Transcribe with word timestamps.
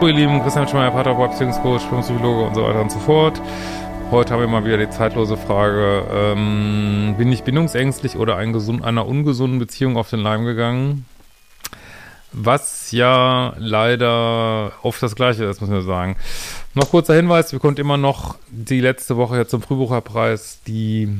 Hallo 0.00 0.12
ihr 0.12 0.16
Lieben, 0.16 0.42
Christian 0.42 0.66
Schmeier, 0.66 0.92
Paterboy, 0.92 1.28
Beziehungscoach, 1.28 1.82
Psychologe 2.00 2.46
und 2.46 2.54
so 2.54 2.62
weiter 2.62 2.80
und 2.80 2.90
so 2.90 2.98
fort. 3.00 3.38
Heute 4.10 4.32
haben 4.32 4.40
wir 4.40 4.48
mal 4.48 4.64
wieder 4.64 4.78
die 4.78 4.88
zeitlose 4.88 5.36
Frage, 5.36 6.06
ähm, 6.10 7.16
bin 7.18 7.30
ich 7.30 7.42
bindungsängstlich 7.42 8.16
oder 8.16 8.36
ein 8.36 8.54
gesund, 8.54 8.82
einer 8.82 9.06
ungesunden 9.06 9.58
Beziehung 9.58 9.98
auf 9.98 10.08
den 10.08 10.20
Leim 10.20 10.46
gegangen? 10.46 11.04
Was 12.32 12.92
ja 12.92 13.52
leider 13.58 14.72
oft 14.82 15.02
das 15.02 15.14
Gleiche 15.16 15.44
ist, 15.44 15.60
muss 15.60 15.68
man 15.68 15.82
sagen. 15.82 16.16
Noch 16.72 16.88
kurzer 16.88 17.12
Hinweis, 17.12 17.52
wir 17.52 17.58
konnten 17.58 17.82
immer 17.82 17.98
noch 17.98 18.36
die 18.48 18.80
letzte 18.80 19.18
Woche 19.18 19.36
jetzt 19.36 19.50
zum 19.50 19.60
Frühbucherpreis 19.60 20.60
die 20.66 21.14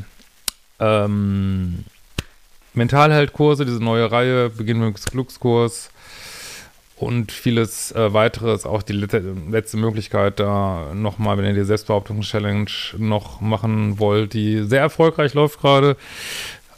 ähm, 0.78 1.84
Mentalheldkurse, 2.72 3.66
diese 3.66 3.84
neue 3.84 4.10
Reihe, 4.10 4.48
Beginn 4.48 4.80
mit 4.80 5.04
Glückskurs 5.04 5.90
und 7.00 7.32
vieles 7.32 7.92
äh, 7.92 8.12
weiteres, 8.12 8.66
auch 8.66 8.82
die 8.82 8.92
letzte, 8.92 9.76
Möglichkeit 9.78 10.38
da 10.38 10.92
nochmal, 10.94 11.38
wenn 11.38 11.46
ihr 11.46 11.54
die 11.54 11.64
Selbstbehauptungs-Challenge 11.64 12.70
noch 12.98 13.40
machen 13.40 13.98
wollt, 13.98 14.34
die 14.34 14.62
sehr 14.64 14.82
erfolgreich 14.82 15.32
läuft 15.32 15.60
gerade, 15.60 15.96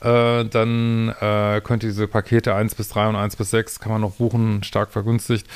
äh, 0.00 0.44
dann 0.44 1.08
äh, 1.20 1.60
könnt 1.64 1.82
ihr 1.82 1.88
diese 1.88 2.06
Pakete 2.06 2.54
1 2.54 2.76
bis 2.76 2.90
3 2.90 3.08
und 3.08 3.16
1 3.16 3.34
bis 3.34 3.50
6 3.50 3.80
kann 3.80 3.90
man 3.90 4.00
noch 4.00 4.12
buchen, 4.12 4.62
stark 4.62 4.92
vergünstigt, 4.92 5.46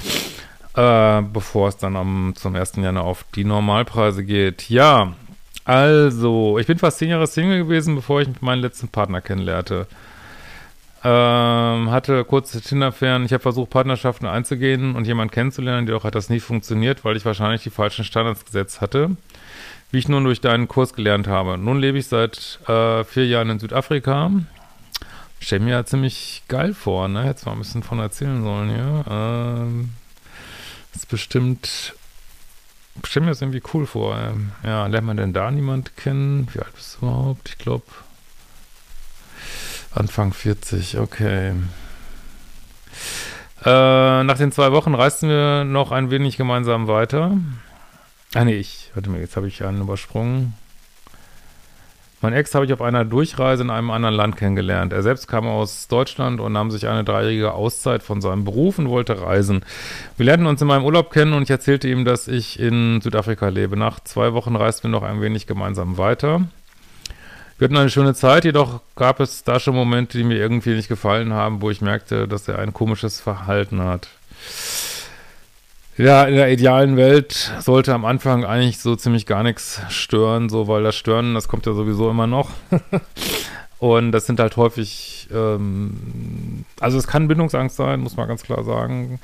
äh, 0.74 1.22
bevor 1.22 1.68
es 1.68 1.76
dann 1.76 1.94
am, 1.94 2.34
zum 2.34 2.56
1. 2.56 2.72
Januar 2.76 3.04
auf 3.04 3.24
die 3.36 3.44
Normalpreise 3.44 4.24
geht. 4.24 4.68
Ja, 4.68 5.14
also, 5.64 6.58
ich 6.58 6.66
bin 6.66 6.78
fast 6.78 6.98
10 6.98 7.10
Jahre 7.10 7.28
Single 7.28 7.58
gewesen, 7.58 7.94
bevor 7.94 8.20
ich 8.20 8.28
meinen 8.40 8.62
letzten 8.62 8.88
Partner 8.88 9.20
kennenlernte. 9.20 9.86
Ähm, 11.04 11.90
hatte 11.90 12.24
kurze 12.24 12.60
Tinder-Fern. 12.60 13.24
Ich 13.24 13.32
habe 13.32 13.42
versucht, 13.42 13.70
Partnerschaften 13.70 14.26
einzugehen 14.26 14.96
und 14.96 15.06
jemanden 15.06 15.32
kennenzulernen, 15.32 15.86
jedoch 15.86 16.04
hat 16.04 16.14
das 16.14 16.30
nie 16.30 16.40
funktioniert, 16.40 17.04
weil 17.04 17.16
ich 17.16 17.24
wahrscheinlich 17.24 17.62
die 17.62 17.70
falschen 17.70 18.04
Standards 18.04 18.44
gesetzt 18.44 18.80
hatte 18.80 19.16
wie 19.90 19.98
ich 19.98 20.08
nun 20.08 20.24
durch 20.24 20.40
deinen 20.40 20.68
Kurs 20.68 20.94
gelernt 20.94 21.28
habe. 21.28 21.58
Nun 21.58 21.78
lebe 21.78 21.98
ich 21.98 22.08
seit 22.08 22.60
äh, 22.68 23.04
vier 23.04 23.26
Jahren 23.26 23.50
in 23.50 23.58
Südafrika. 23.58 24.30
Stell 25.38 25.60
mir 25.60 25.70
ja 25.70 25.84
ziemlich 25.84 26.42
geil 26.48 26.74
vor, 26.74 27.08
ne? 27.08 27.24
Jetzt 27.24 27.46
mal 27.46 27.52
ein 27.52 27.58
bisschen 27.58 27.82
von 27.82 27.98
erzählen 27.98 28.42
sollen 28.42 28.70
hier. 28.70 29.04
Ähm, 29.08 29.90
ist 30.94 31.08
bestimmt. 31.08 31.94
Stell 33.04 33.22
mir 33.22 33.28
das 33.28 33.42
irgendwie 33.42 33.62
cool 33.74 33.86
vor. 33.86 34.18
Ähm, 34.18 34.52
ja, 34.64 34.86
lernt 34.86 35.06
man 35.06 35.18
denn 35.18 35.32
da 35.32 35.50
niemand 35.50 35.96
kennen? 35.96 36.48
Wie 36.52 36.58
alt 36.58 36.74
bist 36.74 36.98
du 37.00 37.06
überhaupt? 37.06 37.50
Ich 37.50 37.58
glaube. 37.58 37.84
Anfang 39.96 40.34
40, 40.34 40.98
okay. 40.98 41.52
Äh, 43.64 44.22
nach 44.24 44.36
den 44.36 44.52
zwei 44.52 44.70
Wochen 44.72 44.94
reisten 44.94 45.28
wir 45.28 45.64
noch 45.64 45.90
ein 45.90 46.10
wenig 46.10 46.36
gemeinsam 46.36 46.86
weiter. 46.86 47.36
Ah 48.34 48.44
nee, 48.44 48.56
ich, 48.56 48.90
warte 48.94 49.08
mal, 49.08 49.20
jetzt 49.20 49.36
habe 49.36 49.48
ich 49.48 49.64
einen 49.64 49.80
übersprungen. 49.80 50.54
Mein 52.20 52.34
Ex 52.34 52.54
habe 52.54 52.66
ich 52.66 52.72
auf 52.72 52.82
einer 52.82 53.04
Durchreise 53.04 53.62
in 53.62 53.70
einem 53.70 53.90
anderen 53.90 54.14
Land 54.14 54.36
kennengelernt. 54.36 54.92
Er 54.92 55.02
selbst 55.02 55.28
kam 55.28 55.46
aus 55.46 55.88
Deutschland 55.88 56.40
und 56.40 56.52
nahm 56.52 56.70
sich 56.70 56.86
eine 56.86 57.04
dreijährige 57.04 57.52
Auszeit 57.52 58.02
von 58.02 58.20
seinem 58.20 58.44
Beruf 58.44 58.78
und 58.78 58.88
wollte 58.90 59.22
reisen. 59.22 59.64
Wir 60.16 60.26
lernten 60.26 60.46
uns 60.46 60.60
in 60.60 60.68
meinem 60.68 60.84
Urlaub 60.84 61.10
kennen 61.10 61.32
und 61.32 61.44
ich 61.44 61.50
erzählte 61.50 61.88
ihm, 61.88 62.04
dass 62.04 62.28
ich 62.28 62.60
in 62.60 63.00
Südafrika 63.00 63.48
lebe. 63.48 63.76
Nach 63.76 64.00
zwei 64.00 64.34
Wochen 64.34 64.56
reisten 64.56 64.84
wir 64.84 64.90
noch 64.90 65.02
ein 65.02 65.20
wenig 65.22 65.46
gemeinsam 65.46 65.98
weiter. 65.98 66.42
Wir 67.58 67.66
hatten 67.66 67.76
eine 67.78 67.88
schöne 67.88 68.14
Zeit, 68.14 68.44
jedoch 68.44 68.80
gab 68.96 69.18
es 69.18 69.42
da 69.42 69.58
schon 69.58 69.74
Momente, 69.74 70.18
die 70.18 70.24
mir 70.24 70.36
irgendwie 70.36 70.74
nicht 70.74 70.88
gefallen 70.88 71.32
haben, 71.32 71.62
wo 71.62 71.70
ich 71.70 71.80
merkte, 71.80 72.28
dass 72.28 72.46
er 72.48 72.58
ein 72.58 72.74
komisches 72.74 73.18
Verhalten 73.18 73.80
hat. 73.82 74.08
Ja, 75.96 76.24
in 76.24 76.34
der 76.34 76.52
idealen 76.52 76.98
Welt 76.98 77.52
sollte 77.60 77.94
am 77.94 78.04
Anfang 78.04 78.44
eigentlich 78.44 78.78
so 78.80 78.94
ziemlich 78.96 79.24
gar 79.24 79.42
nichts 79.42 79.80
stören, 79.88 80.50
so, 80.50 80.68
weil 80.68 80.82
das 80.82 80.96
Stören, 80.96 81.32
das 81.32 81.48
kommt 81.48 81.64
ja 81.64 81.72
sowieso 81.72 82.10
immer 82.10 82.26
noch. 82.26 82.50
Und 83.78 84.12
das 84.12 84.26
sind 84.26 84.38
halt 84.38 84.58
häufig, 84.58 85.28
ähm, 85.32 86.64
also 86.80 86.98
es 86.98 87.06
kann 87.06 87.28
Bindungsangst 87.28 87.76
sein, 87.76 88.00
muss 88.00 88.16
man 88.16 88.28
ganz 88.28 88.42
klar 88.42 88.64
sagen. 88.64 89.18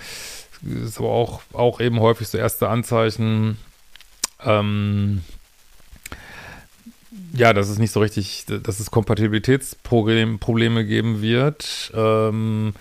Ist 0.62 0.98
aber 0.98 1.10
auch, 1.10 1.42
auch 1.52 1.80
eben 1.80 2.00
häufig 2.00 2.28
so 2.28 2.38
erste 2.38 2.70
Anzeichen, 2.70 3.58
ähm, 4.42 5.22
ja, 7.34 7.52
dass 7.52 7.68
es 7.68 7.78
nicht 7.78 7.92
so 7.92 8.00
richtig, 8.00 8.46
dass 8.46 8.80
es 8.80 8.90
Kompatibilitätsprobleme 8.90 10.84
geben 10.84 11.22
wird. 11.22 11.92
Ähm, 11.94 12.74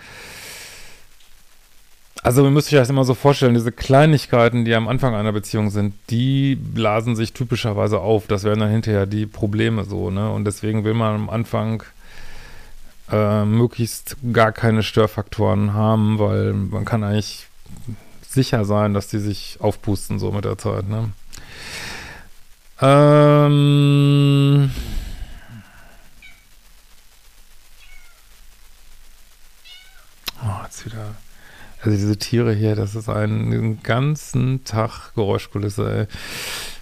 also 2.24 2.44
man 2.44 2.54
müsste 2.54 2.72
sich 2.72 2.80
das 2.80 2.90
immer 2.90 3.04
so 3.04 3.16
vorstellen, 3.16 3.56
diese 3.56 3.72
Kleinigkeiten, 3.72 4.64
die 4.64 4.76
am 4.76 4.88
Anfang 4.88 5.16
einer 5.16 5.32
Beziehung 5.32 5.72
sind, 5.72 5.96
die 6.10 6.56
blasen 6.56 7.16
sich 7.16 7.34
typischerweise 7.34 8.00
auf. 8.00 8.28
Das 8.28 8.44
wären 8.44 8.60
dann 8.60 8.70
hinterher 8.70 9.08
die 9.08 9.26
Probleme 9.26 9.86
so, 9.86 10.12
ne? 10.12 10.32
Und 10.32 10.46
deswegen 10.46 10.84
will 10.84 10.94
man 10.94 11.16
am 11.16 11.30
Anfang 11.30 11.84
äh, 13.12 13.44
möglichst 13.44 14.18
gar 14.34 14.52
keine 14.52 14.84
Störfaktoren 14.84 15.74
haben, 15.74 16.20
weil 16.20 16.54
man 16.54 16.86
kann 16.86 17.04
eigentlich 17.04 17.48
sicher 18.28 18.66
sein, 18.66 18.94
dass 18.94 19.08
die 19.08 19.20
sich 19.20 19.58
aufpusten 19.60 20.20
so 20.20 20.32
mit 20.32 20.46
der 20.46 20.58
Zeit, 20.60 20.88
ne? 20.88 21.10
Ähm... 22.82 24.72
Oh, 30.44 30.64
jetzt 30.64 30.86
wieder 30.86 31.16
also 31.84 31.98
diese 31.98 32.18
Tiere 32.18 32.54
hier, 32.54 32.76
das 32.76 32.94
ist 32.94 33.10
ein, 33.10 33.52
einen 33.52 33.82
ganzen 33.82 34.64
Tag 34.64 35.14
Geräuschkulisse, 35.16 36.02
ey. 36.02 36.08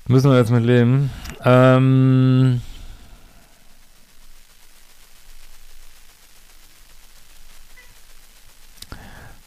Müssen 0.07 0.29
wir 0.29 0.37
jetzt 0.37 0.51
mit 0.51 0.65
leben. 0.65 1.09
Ähm. 1.45 2.61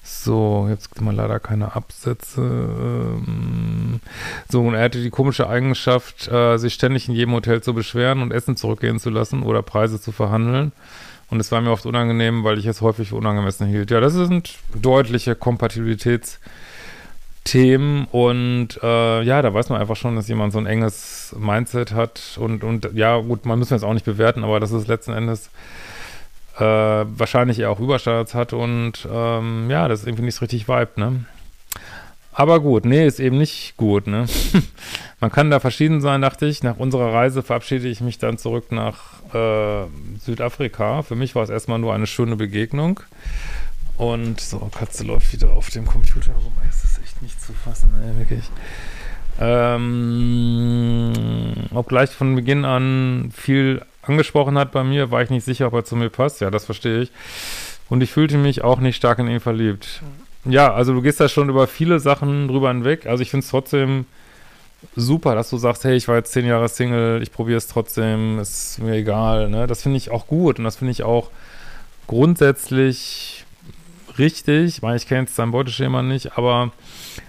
So, 0.02 0.68
jetzt 0.70 0.88
gibt 0.88 1.02
mal 1.02 1.14
leider 1.14 1.38
keine 1.38 1.74
Absätze. 1.76 2.40
Ähm, 2.40 3.61
so, 4.48 4.62
und 4.62 4.74
er 4.74 4.84
hatte 4.84 5.02
die 5.02 5.10
komische 5.10 5.48
Eigenschaft, 5.48 6.28
äh, 6.28 6.56
sich 6.58 6.74
ständig 6.74 7.08
in 7.08 7.14
jedem 7.14 7.34
Hotel 7.34 7.62
zu 7.62 7.74
beschweren 7.74 8.22
und 8.22 8.32
Essen 8.32 8.56
zurückgehen 8.56 8.98
zu 8.98 9.10
lassen 9.10 9.42
oder 9.42 9.62
Preise 9.62 10.00
zu 10.00 10.12
verhandeln. 10.12 10.72
Und 11.30 11.40
es 11.40 11.50
war 11.50 11.60
mir 11.62 11.70
oft 11.70 11.86
unangenehm, 11.86 12.44
weil 12.44 12.58
ich 12.58 12.66
es 12.66 12.82
häufig 12.82 13.08
für 13.08 13.16
unangemessen 13.16 13.66
hielt. 13.66 13.90
Ja, 13.90 14.00
das 14.00 14.12
sind 14.12 14.58
deutliche 14.74 15.34
Kompatibilitätsthemen 15.34 18.06
und 18.12 18.78
äh, 18.82 19.22
ja, 19.22 19.40
da 19.40 19.54
weiß 19.54 19.70
man 19.70 19.80
einfach 19.80 19.96
schon, 19.96 20.14
dass 20.14 20.28
jemand 20.28 20.52
so 20.52 20.58
ein 20.58 20.66
enges 20.66 21.34
Mindset 21.38 21.92
hat 21.92 22.38
und, 22.38 22.64
und 22.64 22.90
ja, 22.92 23.16
gut, 23.18 23.46
man 23.46 23.58
muss 23.58 23.70
jetzt 23.70 23.82
auch 23.82 23.94
nicht 23.94 24.04
bewerten, 24.04 24.44
aber 24.44 24.60
dass 24.60 24.72
es 24.72 24.88
letzten 24.88 25.14
Endes 25.14 25.48
äh, 26.58 26.60
wahrscheinlich 26.60 27.60
eher 27.60 27.70
auch 27.70 27.80
Überstandards 27.80 28.34
hat 28.34 28.52
und 28.52 29.08
ähm, 29.10 29.70
ja, 29.70 29.88
das 29.88 30.00
ist 30.00 30.06
irgendwie 30.06 30.24
nicht 30.24 30.34
so 30.34 30.40
richtig 30.40 30.68
Vibe, 30.68 30.90
ne? 30.96 31.24
Aber 32.34 32.60
gut, 32.60 32.86
nee, 32.86 33.06
ist 33.06 33.20
eben 33.20 33.36
nicht 33.36 33.76
gut, 33.76 34.06
ne? 34.06 34.26
Man 35.20 35.30
kann 35.30 35.50
da 35.50 35.60
verschieden 35.60 36.00
sein, 36.00 36.22
dachte 36.22 36.46
ich. 36.46 36.62
Nach 36.62 36.78
unserer 36.78 37.12
Reise 37.12 37.42
verabschiede 37.42 37.88
ich 37.88 38.00
mich 38.00 38.18
dann 38.18 38.38
zurück 38.38 38.72
nach 38.72 39.22
äh, 39.34 39.84
Südafrika. 40.18 41.02
Für 41.02 41.14
mich 41.14 41.34
war 41.34 41.42
es 41.42 41.50
erstmal 41.50 41.78
nur 41.78 41.92
eine 41.92 42.06
schöne 42.06 42.36
Begegnung. 42.36 43.00
Und 43.98 44.40
so, 44.40 44.58
Katze 44.74 45.04
läuft 45.04 45.32
wieder 45.32 45.50
auf 45.50 45.68
dem 45.70 45.86
Computer 45.86 46.32
rum. 46.32 46.52
Es 46.68 46.84
ist 46.84 46.98
echt 47.02 47.20
nicht 47.22 47.38
zu 47.40 47.52
fassen, 47.52 47.90
ey, 48.02 48.18
wirklich. 48.18 48.50
Ähm, 49.40 51.12
obgleich 51.72 52.10
von 52.10 52.34
Beginn 52.34 52.64
an 52.64 53.30
viel 53.34 53.82
angesprochen 54.02 54.58
hat 54.58 54.72
bei 54.72 54.84
mir, 54.84 55.10
war 55.10 55.22
ich 55.22 55.30
nicht 55.30 55.44
sicher, 55.44 55.66
ob 55.66 55.74
er 55.74 55.84
zu 55.84 55.96
mir 55.96 56.08
passt. 56.10 56.40
Ja, 56.40 56.50
das 56.50 56.64
verstehe 56.64 57.02
ich. 57.02 57.12
Und 57.88 58.02
ich 58.02 58.10
fühlte 58.10 58.38
mich 58.38 58.64
auch 58.64 58.80
nicht 58.80 58.96
stark 58.96 59.18
in 59.18 59.28
ihn 59.28 59.40
verliebt. 59.40 60.02
Ja, 60.44 60.74
also 60.74 60.92
du 60.92 61.02
gehst 61.02 61.20
da 61.20 61.28
schon 61.28 61.48
über 61.48 61.66
viele 61.66 62.00
Sachen 62.00 62.48
drüber 62.48 62.68
hinweg. 62.68 63.06
Also 63.06 63.22
ich 63.22 63.30
finde 63.30 63.44
es 63.44 63.50
trotzdem 63.50 64.06
super, 64.96 65.34
dass 65.34 65.50
du 65.50 65.56
sagst, 65.56 65.84
hey, 65.84 65.94
ich 65.94 66.08
war 66.08 66.16
jetzt 66.16 66.32
zehn 66.32 66.46
Jahre 66.46 66.68
Single, 66.68 67.22
ich 67.22 67.32
probiere 67.32 67.58
es 67.58 67.68
trotzdem, 67.68 68.38
ist 68.40 68.80
mir 68.80 68.94
egal. 68.94 69.48
Ne? 69.48 69.66
Das 69.66 69.82
finde 69.82 69.98
ich 69.98 70.10
auch 70.10 70.26
gut 70.26 70.58
und 70.58 70.64
das 70.64 70.76
finde 70.76 70.90
ich 70.90 71.04
auch 71.04 71.30
grundsätzlich 72.08 73.44
richtig, 74.18 74.82
weil 74.82 74.96
ich 74.96 75.06
kenne 75.06 75.22
jetzt 75.22 75.38
dein 75.38 75.52
Beuteschema 75.52 76.02
nicht, 76.02 76.36
aber 76.36 76.72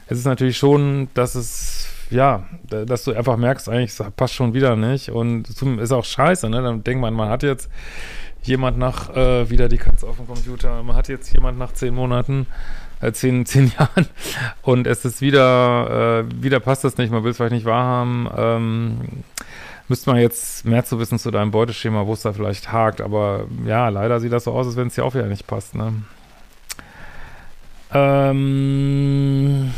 es 0.07 0.17
ist 0.17 0.25
natürlich 0.25 0.57
schon, 0.57 1.07
dass 1.13 1.35
es, 1.35 1.87
ja, 2.09 2.47
dass 2.63 3.03
du 3.03 3.13
einfach 3.13 3.37
merkst, 3.37 3.69
eigentlich 3.69 3.93
passt 4.15 4.33
schon 4.33 4.53
wieder 4.53 4.75
nicht 4.75 5.09
und 5.09 5.47
ist 5.79 5.91
auch 5.91 6.03
scheiße, 6.03 6.49
ne? 6.49 6.61
Dann 6.61 6.83
denkt 6.83 7.01
man, 7.01 7.13
man 7.13 7.29
hat 7.29 7.43
jetzt 7.43 7.69
jemand 8.43 8.77
nach, 8.77 9.15
äh, 9.15 9.49
wieder 9.49 9.69
die 9.69 9.77
Katze 9.77 10.07
auf 10.07 10.17
dem 10.17 10.27
Computer, 10.27 10.83
man 10.83 10.95
hat 10.95 11.07
jetzt 11.07 11.33
jemand 11.33 11.57
nach 11.57 11.71
zehn 11.71 11.93
Monaten 11.93 12.47
äh, 13.03 13.13
zehn, 13.13 13.45
zehn 13.45 13.71
Jahren. 13.77 14.07
Und 14.61 14.87
es 14.87 15.05
ist 15.05 15.21
wieder, 15.21 16.25
äh, 16.25 16.43
wieder 16.43 16.59
passt 16.59 16.83
das 16.83 16.97
nicht, 16.97 17.11
man 17.11 17.23
will 17.23 17.31
es 17.31 17.37
vielleicht 17.37 17.53
nicht 17.53 17.65
wahrhaben. 17.65 18.29
Ähm, 18.35 18.97
müsste 19.87 20.09
man 20.09 20.19
jetzt 20.19 20.65
mehr 20.65 20.85
zu 20.85 20.99
wissen 20.99 21.19
zu 21.19 21.31
deinem 21.31 21.51
Beuteschema, 21.51 22.05
wo 22.07 22.13
es 22.13 22.21
da 22.21 22.33
vielleicht 22.33 22.71
hakt. 22.71 23.01
Aber 23.01 23.45
ja, 23.65 23.89
leider 23.89 24.19
sieht 24.19 24.31
das 24.31 24.45
so 24.45 24.51
aus, 24.53 24.67
als 24.67 24.75
wenn 24.75 24.87
es 24.87 24.95
dir 24.95 25.05
auch 25.05 25.13
wieder 25.13 25.27
nicht 25.27 25.47
passt. 25.47 25.75
Ne? 25.75 25.93
Ähm, 27.91 29.71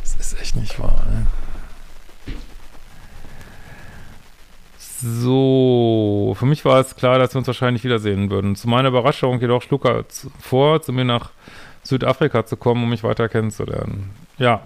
das 0.00 0.16
ist 0.16 0.40
echt 0.40 0.56
nicht 0.56 0.78
wahr. 0.78 1.04
Ne? 1.10 1.26
So, 5.04 6.36
für 6.38 6.46
mich 6.46 6.64
war 6.64 6.78
es 6.78 6.94
klar, 6.94 7.18
dass 7.18 7.34
wir 7.34 7.38
uns 7.38 7.48
wahrscheinlich 7.48 7.82
wiedersehen 7.82 8.30
würden. 8.30 8.54
Zu 8.54 8.68
meiner 8.68 8.88
Überraschung 8.88 9.40
jedoch 9.40 9.62
schlug 9.62 9.84
er 9.84 10.04
vor, 10.38 10.80
zu 10.80 10.92
mir 10.92 11.04
nach 11.04 11.30
Südafrika 11.82 12.46
zu 12.46 12.56
kommen, 12.56 12.84
um 12.84 12.90
mich 12.90 13.02
weiter 13.02 13.28
kennenzulernen. 13.28 14.10
Ja. 14.38 14.62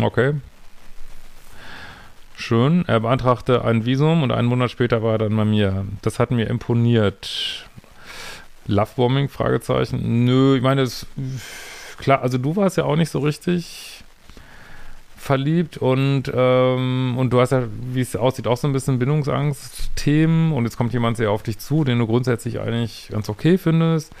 Okay. 0.00 0.34
Schön. 2.36 2.84
Er 2.86 3.00
beantragte 3.00 3.64
ein 3.64 3.84
Visum 3.84 4.22
und 4.22 4.30
einen 4.30 4.46
Monat 4.46 4.70
später 4.70 5.02
war 5.02 5.12
er 5.12 5.18
dann 5.18 5.36
bei 5.36 5.44
mir. 5.44 5.86
Das 6.02 6.20
hat 6.20 6.30
mir 6.30 6.48
imponiert. 6.48 7.66
Lovebombing? 8.66 9.28
Fragezeichen. 9.28 10.24
Nö, 10.24 10.56
ich 10.56 10.62
meine, 10.62 10.82
es, 10.82 11.06
klar, 11.98 12.22
also 12.22 12.38
du 12.38 12.54
warst 12.54 12.76
ja 12.76 12.84
auch 12.84 12.96
nicht 12.96 13.10
so 13.10 13.18
richtig 13.18 13.79
verliebt 15.30 15.76
und, 15.76 16.24
ähm, 16.34 17.14
und 17.16 17.32
du 17.32 17.40
hast 17.40 17.52
ja, 17.52 17.62
wie 17.92 18.00
es 18.00 18.16
aussieht, 18.16 18.48
auch 18.48 18.56
so 18.56 18.66
ein 18.66 18.72
bisschen 18.72 18.98
Bindungsangst-Themen 18.98 20.50
und 20.50 20.64
jetzt 20.64 20.76
kommt 20.76 20.92
jemand 20.92 21.18
sehr 21.18 21.30
auf 21.30 21.44
dich 21.44 21.60
zu, 21.60 21.84
den 21.84 22.00
du 22.00 22.08
grundsätzlich 22.08 22.58
eigentlich 22.58 23.10
ganz 23.12 23.28
okay 23.28 23.56
findest. 23.56 24.12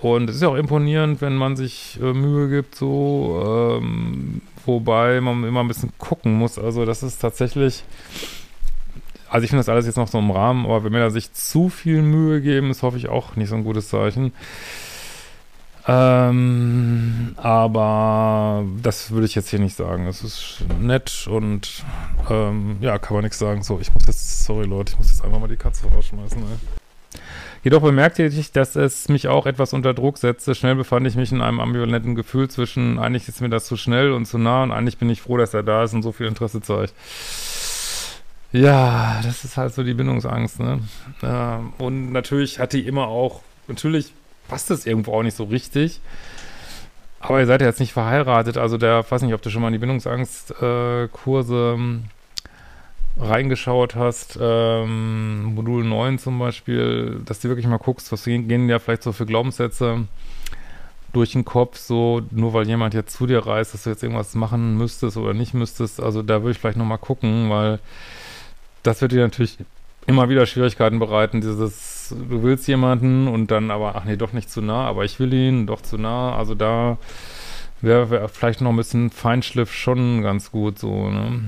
Und 0.00 0.28
es 0.28 0.34
ist 0.36 0.42
ja 0.42 0.48
auch 0.48 0.56
imponierend, 0.56 1.20
wenn 1.20 1.36
man 1.36 1.54
sich 1.54 2.00
äh, 2.02 2.12
Mühe 2.12 2.48
gibt, 2.50 2.74
so, 2.74 3.78
ähm, 3.80 4.42
wobei 4.64 5.20
man 5.20 5.44
immer 5.44 5.60
ein 5.60 5.68
bisschen 5.68 5.92
gucken 5.96 6.34
muss. 6.34 6.58
Also, 6.58 6.84
das 6.84 7.04
ist 7.04 7.20
tatsächlich, 7.20 7.84
also 9.30 9.44
ich 9.44 9.50
finde 9.50 9.60
das 9.60 9.68
alles 9.68 9.86
jetzt 9.86 9.96
noch 9.96 10.08
so 10.08 10.18
im 10.18 10.32
Rahmen, 10.32 10.66
aber 10.66 10.82
wenn 10.82 10.92
Männer 10.92 11.12
sich 11.12 11.32
zu 11.34 11.68
viel 11.68 12.02
Mühe 12.02 12.40
geben, 12.40 12.72
ist 12.72 12.82
hoffe 12.82 12.96
ich 12.96 13.08
auch 13.08 13.36
nicht 13.36 13.50
so 13.50 13.54
ein 13.54 13.62
gutes 13.62 13.90
Zeichen. 13.90 14.32
Ähm, 15.88 17.34
aber 17.36 18.64
das 18.82 19.12
würde 19.12 19.26
ich 19.26 19.34
jetzt 19.34 19.50
hier 19.50 19.60
nicht 19.60 19.76
sagen. 19.76 20.06
Es 20.06 20.24
ist 20.24 20.64
nett 20.80 21.28
und 21.30 21.84
ähm, 22.28 22.78
ja, 22.80 22.98
kann 22.98 23.14
man 23.14 23.22
nichts 23.22 23.38
sagen. 23.38 23.62
So, 23.62 23.78
ich 23.80 23.94
muss 23.94 24.02
jetzt, 24.06 24.44
sorry 24.44 24.66
Leute, 24.66 24.92
ich 24.92 24.98
muss 24.98 25.10
jetzt 25.10 25.24
einfach 25.24 25.38
mal 25.38 25.48
die 25.48 25.56
Katze 25.56 25.86
rausschmeißen. 25.86 26.38
Ey. 26.38 27.20
Jedoch 27.62 27.82
bemerkte 27.82 28.24
ich, 28.24 28.52
dass 28.52 28.76
es 28.76 29.08
mich 29.08 29.28
auch 29.28 29.46
etwas 29.46 29.72
unter 29.72 29.94
Druck 29.94 30.18
setzte. 30.18 30.54
Schnell 30.54 30.76
befand 30.76 31.06
ich 31.06 31.16
mich 31.16 31.32
in 31.32 31.40
einem 31.40 31.60
ambivalenten 31.60 32.14
Gefühl 32.14 32.48
zwischen, 32.48 32.98
eigentlich 32.98 33.28
ist 33.28 33.40
mir 33.40 33.48
das 33.48 33.66
zu 33.66 33.76
schnell 33.76 34.12
und 34.12 34.26
zu 34.26 34.38
nah 34.38 34.62
und 34.62 34.72
eigentlich 34.72 34.98
bin 34.98 35.10
ich 35.10 35.20
froh, 35.20 35.36
dass 35.36 35.54
er 35.54 35.62
da 35.62 35.84
ist 35.84 35.92
und 35.92 36.02
so 36.02 36.12
viel 36.12 36.26
Interesse 36.26 36.60
zeigt. 36.60 36.94
Ja, 38.52 39.20
das 39.24 39.44
ist 39.44 39.56
halt 39.56 39.74
so 39.74 39.82
die 39.82 39.94
Bindungsangst, 39.94 40.60
ne? 40.60 40.80
Ähm, 41.22 41.72
und 41.78 42.12
natürlich 42.12 42.58
hat 42.60 42.72
die 42.72 42.86
immer 42.86 43.08
auch, 43.08 43.42
natürlich 43.66 44.12
passt 44.48 44.70
das 44.70 44.86
irgendwo 44.86 45.12
auch 45.12 45.22
nicht 45.22 45.36
so 45.36 45.44
richtig. 45.44 46.00
Aber 47.20 47.40
ihr 47.40 47.46
seid 47.46 47.60
ja 47.60 47.66
jetzt 47.66 47.80
nicht 47.80 47.92
verheiratet, 47.92 48.56
also 48.56 48.78
der, 48.78 49.04
weiß 49.10 49.22
nicht, 49.22 49.34
ob 49.34 49.42
du 49.42 49.50
schon 49.50 49.62
mal 49.62 49.68
in 49.68 49.72
die 49.72 49.78
Bindungsangstkurse 49.78 51.74
ähm, 51.76 52.04
reingeschaut 53.18 53.94
hast, 53.94 54.38
ähm, 54.40 55.54
Modul 55.54 55.84
9 55.84 56.18
zum 56.18 56.38
Beispiel, 56.38 57.20
dass 57.24 57.40
du 57.40 57.48
wirklich 57.48 57.66
mal 57.66 57.78
guckst, 57.78 58.12
was 58.12 58.24
gehen 58.24 58.68
ja 58.68 58.78
vielleicht 58.78 59.02
so 59.02 59.12
für 59.12 59.26
Glaubenssätze 59.26 60.06
durch 61.12 61.32
den 61.32 61.46
Kopf, 61.46 61.78
so 61.78 62.22
nur 62.30 62.52
weil 62.52 62.68
jemand 62.68 62.92
jetzt 62.92 63.16
zu 63.16 63.26
dir 63.26 63.46
reist, 63.46 63.72
dass 63.72 63.84
du 63.84 63.90
jetzt 63.90 64.02
irgendwas 64.02 64.34
machen 64.34 64.76
müsstest 64.76 65.16
oder 65.16 65.32
nicht 65.32 65.54
müsstest, 65.54 66.00
also 66.00 66.22
da 66.22 66.42
würde 66.42 66.52
ich 66.52 66.58
vielleicht 66.58 66.76
nochmal 66.76 66.98
gucken, 66.98 67.48
weil 67.48 67.78
das 68.82 69.00
wird 69.00 69.12
dir 69.12 69.22
natürlich 69.22 69.56
immer 70.06 70.28
wieder 70.28 70.44
Schwierigkeiten 70.46 70.98
bereiten, 70.98 71.40
dieses, 71.40 71.95
du 72.10 72.42
willst 72.42 72.68
jemanden 72.68 73.28
und 73.28 73.50
dann 73.50 73.70
aber, 73.70 73.96
ach 73.96 74.04
nee, 74.04 74.16
doch 74.16 74.32
nicht 74.32 74.50
zu 74.50 74.60
nah, 74.62 74.86
aber 74.86 75.04
ich 75.04 75.18
will 75.20 75.32
ihn, 75.32 75.66
doch 75.66 75.82
zu 75.82 75.98
nah, 75.98 76.36
also 76.36 76.54
da 76.54 76.98
wäre 77.80 78.10
wär 78.10 78.28
vielleicht 78.28 78.60
noch 78.60 78.70
ein 78.70 78.76
bisschen 78.76 79.10
Feinschliff 79.10 79.72
schon 79.72 80.22
ganz 80.22 80.50
gut 80.50 80.78
so, 80.78 81.10
ne? 81.10 81.42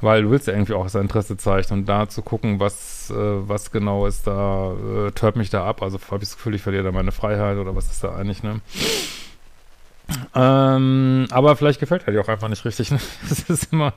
Weil 0.00 0.22
du 0.22 0.30
willst 0.30 0.46
ja 0.46 0.52
irgendwie 0.52 0.74
auch 0.74 0.88
sein 0.88 1.02
Interesse 1.02 1.36
zeigen 1.36 1.72
und 1.72 1.86
da 1.86 2.08
zu 2.08 2.22
gucken, 2.22 2.60
was, 2.60 3.10
äh, 3.10 3.14
was 3.16 3.72
genau 3.72 4.06
ist 4.06 4.28
da, 4.28 4.72
äh, 4.72 5.10
tört 5.10 5.34
mich 5.34 5.50
da 5.50 5.66
ab, 5.66 5.82
also 5.82 5.98
habe 6.10 6.22
ich 6.22 6.28
das 6.28 6.36
Gefühl, 6.36 6.54
ich 6.54 6.62
verliere 6.62 6.84
da 6.84 6.92
meine 6.92 7.10
Freiheit 7.10 7.58
oder 7.58 7.74
was 7.74 7.90
ist 7.90 8.04
da 8.04 8.14
eigentlich, 8.14 8.42
ne? 8.44 8.60
Ähm, 10.40 11.26
aber 11.30 11.56
vielleicht 11.56 11.80
gefällt 11.80 12.04
er 12.06 12.12
dir 12.12 12.20
auch 12.20 12.28
einfach 12.28 12.48
nicht 12.48 12.64
richtig. 12.64 12.92
Ne? 12.92 13.00
Das 13.28 13.40
ist 13.50 13.72
immer, 13.72 13.92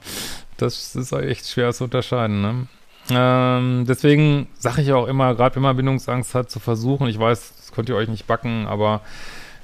das 0.58 0.96
ist 0.96 1.12
echt 1.12 1.48
schwer 1.48 1.72
zu 1.72 1.84
unterscheiden. 1.84 2.42
Ne? 2.42 2.68
Ähm, 3.12 3.86
deswegen 3.88 4.48
sage 4.58 4.82
ich 4.82 4.92
auch 4.92 5.08
immer, 5.08 5.36
gerade 5.36 5.56
wenn 5.56 5.64
man 5.64 5.76
Bindungsangst 5.76 6.34
hat, 6.34 6.50
zu 6.50 6.60
versuchen, 6.60 7.08
ich 7.08 7.20
weiß, 7.20 7.54
das 7.58 7.72
könnt 7.72 7.90
ihr 7.90 7.96
euch 7.96 8.10
nicht 8.10 8.26
backen, 8.26 8.66
aber 8.66 9.02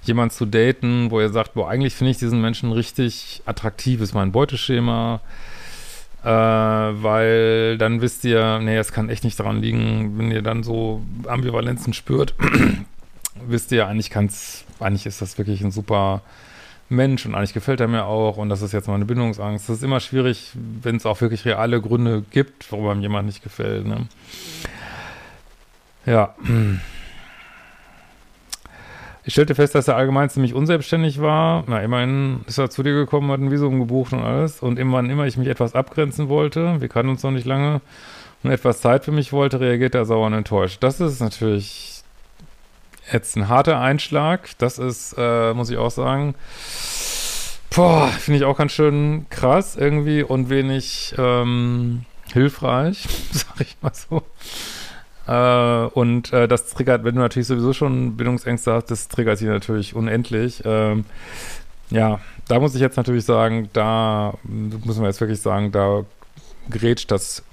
jemand 0.04 0.34
zu 0.34 0.46
daten, 0.46 1.10
wo 1.10 1.20
ihr 1.20 1.30
sagt, 1.30 1.56
boah, 1.56 1.68
eigentlich 1.68 1.96
finde 1.96 2.12
ich 2.12 2.18
diesen 2.18 2.42
Menschen 2.42 2.72
richtig 2.72 3.42
attraktiv, 3.46 4.00
ist 4.00 4.14
mein 4.14 4.32
Beuteschema, 4.32 5.22
äh, 6.24 6.30
weil 6.30 7.78
dann 7.80 8.02
wisst 8.02 8.24
ihr, 8.24 8.60
nee, 8.60 8.78
es 8.78 8.92
kann 8.92 9.10
echt 9.10 9.24
nicht 9.24 9.40
daran 9.40 9.62
liegen, 9.62 10.20
wenn 10.20 10.30
ihr 10.30 10.44
dann 10.44 10.62
so 10.62 11.02
Ambivalenzen 11.26 11.94
spürt, 11.94 12.36
wisst 13.48 13.72
ihr, 13.72 13.88
eigentlich 13.88 14.12
kann's, 14.12 14.64
eigentlich 14.80 15.08
ist 15.08 15.24
das 15.24 15.40
wirklich 15.40 15.62
ein 15.62 15.72
super 15.72 16.22
Mensch 16.90 17.26
und 17.26 17.36
eigentlich 17.36 17.54
gefällt 17.54 17.82
er 17.82 17.88
mir 17.88 18.06
auch 18.06 18.38
und 18.38 18.50
das 18.50 18.62
ist 18.62 18.72
jetzt 18.72 18.88
mal 18.88 18.96
eine 18.96 19.06
Bindungsangst. 19.06 19.68
Das 19.68 19.78
ist 19.78 19.84
immer 19.84 20.00
schwierig, 20.00 20.52
wenn 20.82 20.96
es 20.96 21.06
auch 21.06 21.20
wirklich 21.22 21.46
reale 21.46 21.82
Gründe 21.82 22.24
gibt, 22.32 22.72
warum 22.72 22.88
einem 22.88 23.02
jemand 23.02 23.26
nicht 23.26 23.44
gefällt. 23.44 23.86
Ne? 23.86 24.08
Ja. 26.06 26.34
Ich 29.26 29.34
stellte 29.34 29.56
fest, 29.56 29.76
dass 29.76 29.90
er 29.90 29.98
allgemein 29.98 30.30
ziemlich 30.30 30.54
unselbstständig 30.54 31.22
war. 31.22 31.66
Na, 31.68 31.82
immerhin 31.82 32.46
ist 32.48 32.58
er 32.58 32.70
zu 32.70 32.82
dir 32.82 32.94
gekommen, 32.94 33.30
hat 33.30 33.42
ein 33.42 33.52
Visum 33.52 33.80
gebucht 33.80 34.14
und 34.14 34.22
alles. 34.22 34.62
Und 34.62 34.80
immer, 34.80 35.00
immer 35.00 35.28
ich 35.28 35.36
mich 35.36 35.50
etwas 35.50 35.76
abgrenzen 35.76 36.30
wollte, 36.30 36.80
wir 36.80 36.88
kannten 36.88 37.10
uns 37.10 37.24
noch 37.24 37.32
nicht 37.32 37.46
lange, 37.46 37.82
und 38.44 38.52
etwas 38.52 38.80
Zeit 38.82 39.04
für 39.04 39.12
mich 39.12 39.34
wollte, 39.34 39.60
reagierte 39.60 39.98
er 39.98 40.06
sauer 40.06 40.28
und 40.28 40.34
enttäuscht. 40.34 40.82
Das 40.82 41.02
ist 41.02 41.20
natürlich 41.20 41.97
jetzt 43.12 43.36
ein 43.36 43.48
harter 43.48 43.80
Einschlag. 43.80 44.50
Das 44.58 44.78
ist, 44.80 45.16
äh, 45.18 45.54
muss 45.54 45.70
ich 45.70 45.78
auch 45.78 45.92
sagen, 45.92 46.36
boah, 47.76 48.08
finde 48.08 48.40
ich 48.40 48.46
auch 48.46 48.58
ganz 48.58 48.72
schön 48.72 49.26
krass 49.30 49.76
irgendwie 49.76 50.24
und 50.24 50.50
wenig 50.50 51.14
ähm, 51.18 52.06
hilfreich, 52.34 53.08
sag 53.32 53.62
ich 53.62 53.78
mal 53.82 53.92
so. 53.94 54.24
Äh, 55.28 55.90
und 55.94 56.32
äh, 56.34 56.48
das 56.48 56.70
triggert, 56.70 57.04
wenn 57.04 57.16
du 57.16 57.22
natürlich 57.22 57.48
sowieso 57.48 57.74
schon 57.74 58.16
Bindungsängste 58.18 58.74
hast, 58.74 58.92
das 58.92 59.08
triggert 59.10 59.38
sich 59.38 59.48
natürlich 59.48 59.96
unendlich. 59.96 60.62
Ähm, 60.66 61.06
ja, 61.90 62.20
da 62.48 62.60
muss 62.60 62.76
ich 62.76 62.82
jetzt 62.82 62.98
natürlich 62.98 63.26
sagen, 63.26 63.70
da 63.74 64.34
müssen 64.44 65.02
wir 65.02 65.08
jetzt 65.08 65.22
wirklich 65.22 65.42
sagen, 65.42 65.72
da 65.72 66.04
grätscht 66.70 67.12
das 67.12 67.44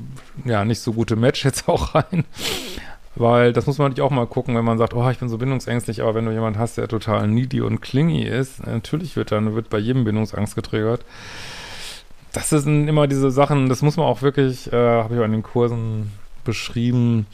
ja 0.45 0.65
nicht 0.65 0.81
so 0.81 0.93
gute 0.93 1.17
Match 1.17 1.45
jetzt 1.45 1.69
auch 1.69 1.95
rein. 1.95 2.25
Weil 3.17 3.53
das 3.53 3.67
muss 3.67 3.79
man 3.79 3.89
natürlich 3.89 4.07
auch 4.07 4.15
mal 4.15 4.27
gucken, 4.27 4.57
wenn 4.57 4.65
man 4.65 4.79
sagt, 4.79 4.95
oh, 4.95 5.09
ich 5.09 5.19
bin 5.19 5.29
so 5.29 5.39
bindungsängstlich, 5.39 6.03
aber 6.03 6.15
wenn 6.15 6.25
du 6.25 6.33
jemanden 6.33 6.59
hast, 6.59 6.79
der 6.79 6.89
total 6.89 7.29
needy 7.29 7.61
und 7.61 7.81
clingy 7.81 8.25
ist, 8.25 8.67
natürlich 8.67 9.15
wird 9.15 9.31
dann, 9.31 9.55
wird 9.55 9.71
bei 9.71 9.79
jedem 9.79 10.05
Bindungsangst 10.05 10.57
getriggert. 10.57 11.05
Das 12.33 12.51
sind 12.51 12.89
immer 12.89 13.07
diese 13.07 13.31
Sachen, 13.31 13.69
das 13.69 13.83
muss 13.83 13.97
man 13.97 14.07
auch 14.07 14.23
wirklich, 14.23 14.73
äh, 14.73 14.77
habe 14.77 15.15
ich 15.15 15.21
auch 15.21 15.25
in 15.25 15.33
den 15.33 15.45
Kursen 15.45 16.11
beschrieben, 16.43 17.27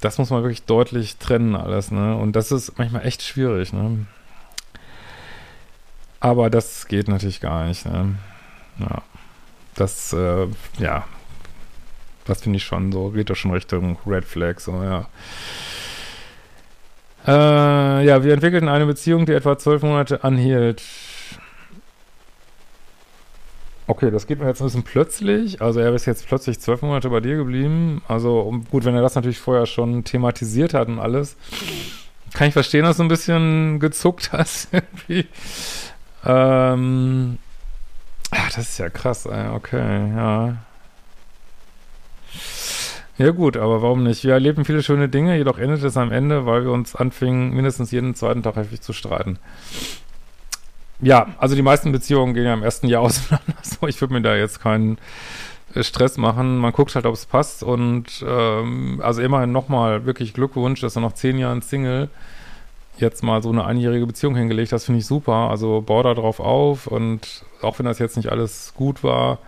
das 0.00 0.18
muss 0.18 0.30
man 0.30 0.42
wirklich 0.42 0.62
deutlich 0.62 1.16
trennen 1.16 1.56
alles, 1.56 1.90
ne? 1.90 2.16
Und 2.16 2.36
das 2.36 2.52
ist 2.52 2.78
manchmal 2.78 3.04
echt 3.04 3.22
schwierig, 3.22 3.72
ne? 3.72 4.06
Aber 6.20 6.50
das 6.50 6.86
geht 6.86 7.08
natürlich 7.08 7.40
gar 7.40 7.66
nicht, 7.66 7.84
ne? 7.84 8.14
Ja. 8.78 9.02
Das, 9.74 10.12
äh, 10.12 10.46
ja, 10.78 11.04
das 12.30 12.42
finde 12.42 12.56
ich 12.56 12.64
schon 12.64 12.92
so, 12.92 13.10
geht 13.10 13.28
doch 13.28 13.36
schon 13.36 13.50
Richtung 13.50 13.98
Red 14.06 14.24
Flag, 14.24 14.60
so, 14.60 14.82
ja. 14.82 15.08
Äh, 17.26 18.06
ja, 18.06 18.24
wir 18.24 18.32
entwickelten 18.32 18.68
eine 18.68 18.86
Beziehung, 18.86 19.26
die 19.26 19.32
etwa 19.32 19.58
zwölf 19.58 19.82
Monate 19.82 20.24
anhielt. 20.24 20.82
Okay, 23.86 24.10
das 24.10 24.26
geht 24.26 24.38
mir 24.38 24.46
jetzt 24.46 24.60
ein 24.60 24.66
bisschen 24.66 24.84
plötzlich. 24.84 25.60
Also 25.60 25.80
er 25.80 25.92
ist 25.94 26.06
jetzt 26.06 26.26
plötzlich 26.28 26.60
zwölf 26.60 26.80
Monate 26.80 27.10
bei 27.10 27.20
dir 27.20 27.36
geblieben. 27.36 28.02
Also 28.06 28.62
gut, 28.70 28.84
wenn 28.84 28.94
er 28.94 29.02
das 29.02 29.16
natürlich 29.16 29.40
vorher 29.40 29.66
schon 29.66 30.04
thematisiert 30.04 30.74
hat 30.74 30.88
und 30.88 31.00
alles, 31.00 31.36
kann 32.32 32.46
ich 32.46 32.54
verstehen, 32.54 32.84
dass 32.84 32.98
du 32.98 33.02
ein 33.02 33.08
bisschen 33.08 33.80
gezuckt 33.80 34.30
hast 34.32 34.68
irgendwie. 34.72 35.26
Ähm, 36.24 37.38
ja, 38.32 38.44
das 38.54 38.58
ist 38.58 38.78
ja 38.78 38.88
krass. 38.88 39.26
Okay, 39.26 40.08
ja. 40.14 40.56
Ja 43.18 43.30
gut, 43.32 43.56
aber 43.56 43.82
warum 43.82 44.02
nicht? 44.02 44.24
Wir 44.24 44.32
erleben 44.32 44.64
viele 44.64 44.82
schöne 44.82 45.08
Dinge, 45.08 45.36
jedoch 45.36 45.58
endet 45.58 45.82
es 45.82 45.96
am 45.96 46.10
Ende, 46.10 46.46
weil 46.46 46.64
wir 46.64 46.72
uns 46.72 46.96
anfingen, 46.96 47.52
mindestens 47.52 47.90
jeden 47.90 48.14
zweiten 48.14 48.42
Tag 48.42 48.56
heftig 48.56 48.80
zu 48.80 48.92
streiten. 48.94 49.38
Ja, 51.02 51.28
also 51.38 51.54
die 51.54 51.62
meisten 51.62 51.92
Beziehungen 51.92 52.34
gehen 52.34 52.44
ja 52.44 52.54
im 52.54 52.62
ersten 52.62 52.88
Jahr 52.88 53.02
auseinander. 53.04 53.54
So, 53.62 53.86
ich 53.86 54.00
würde 54.00 54.14
mir 54.14 54.22
da 54.22 54.36
jetzt 54.36 54.60
keinen 54.62 54.98
äh, 55.74 55.82
Stress 55.82 56.16
machen. 56.16 56.58
Man 56.58 56.72
guckt 56.72 56.94
halt, 56.94 57.06
ob 57.06 57.14
es 57.14 57.26
passt 57.26 57.62
und 57.62 58.24
ähm, 58.26 59.00
also 59.02 59.22
immerhin 59.22 59.52
nochmal 59.52 60.06
wirklich 60.06 60.34
Glückwunsch, 60.34 60.80
dass 60.80 60.96
er 60.96 61.02
noch 61.02 61.12
zehn 61.12 61.38
Jahren 61.38 61.62
Single. 61.62 62.08
jetzt 62.98 63.22
mal 63.22 63.42
so 63.42 63.50
eine 63.50 63.64
einjährige 63.64 64.06
Beziehung 64.06 64.36
hingelegt 64.36 64.72
hast, 64.72 64.84
finde 64.84 65.00
ich 65.00 65.06
super. 65.06 65.50
Also 65.50 65.82
bau 65.86 66.02
da 66.02 66.14
drauf 66.14 66.40
auf 66.40 66.86
und 66.86 67.44
auch 67.62 67.78
wenn 67.78 67.86
das 67.86 67.98
jetzt 67.98 68.16
nicht 68.16 68.30
alles 68.30 68.72
gut 68.76 69.02
war, 69.04 69.38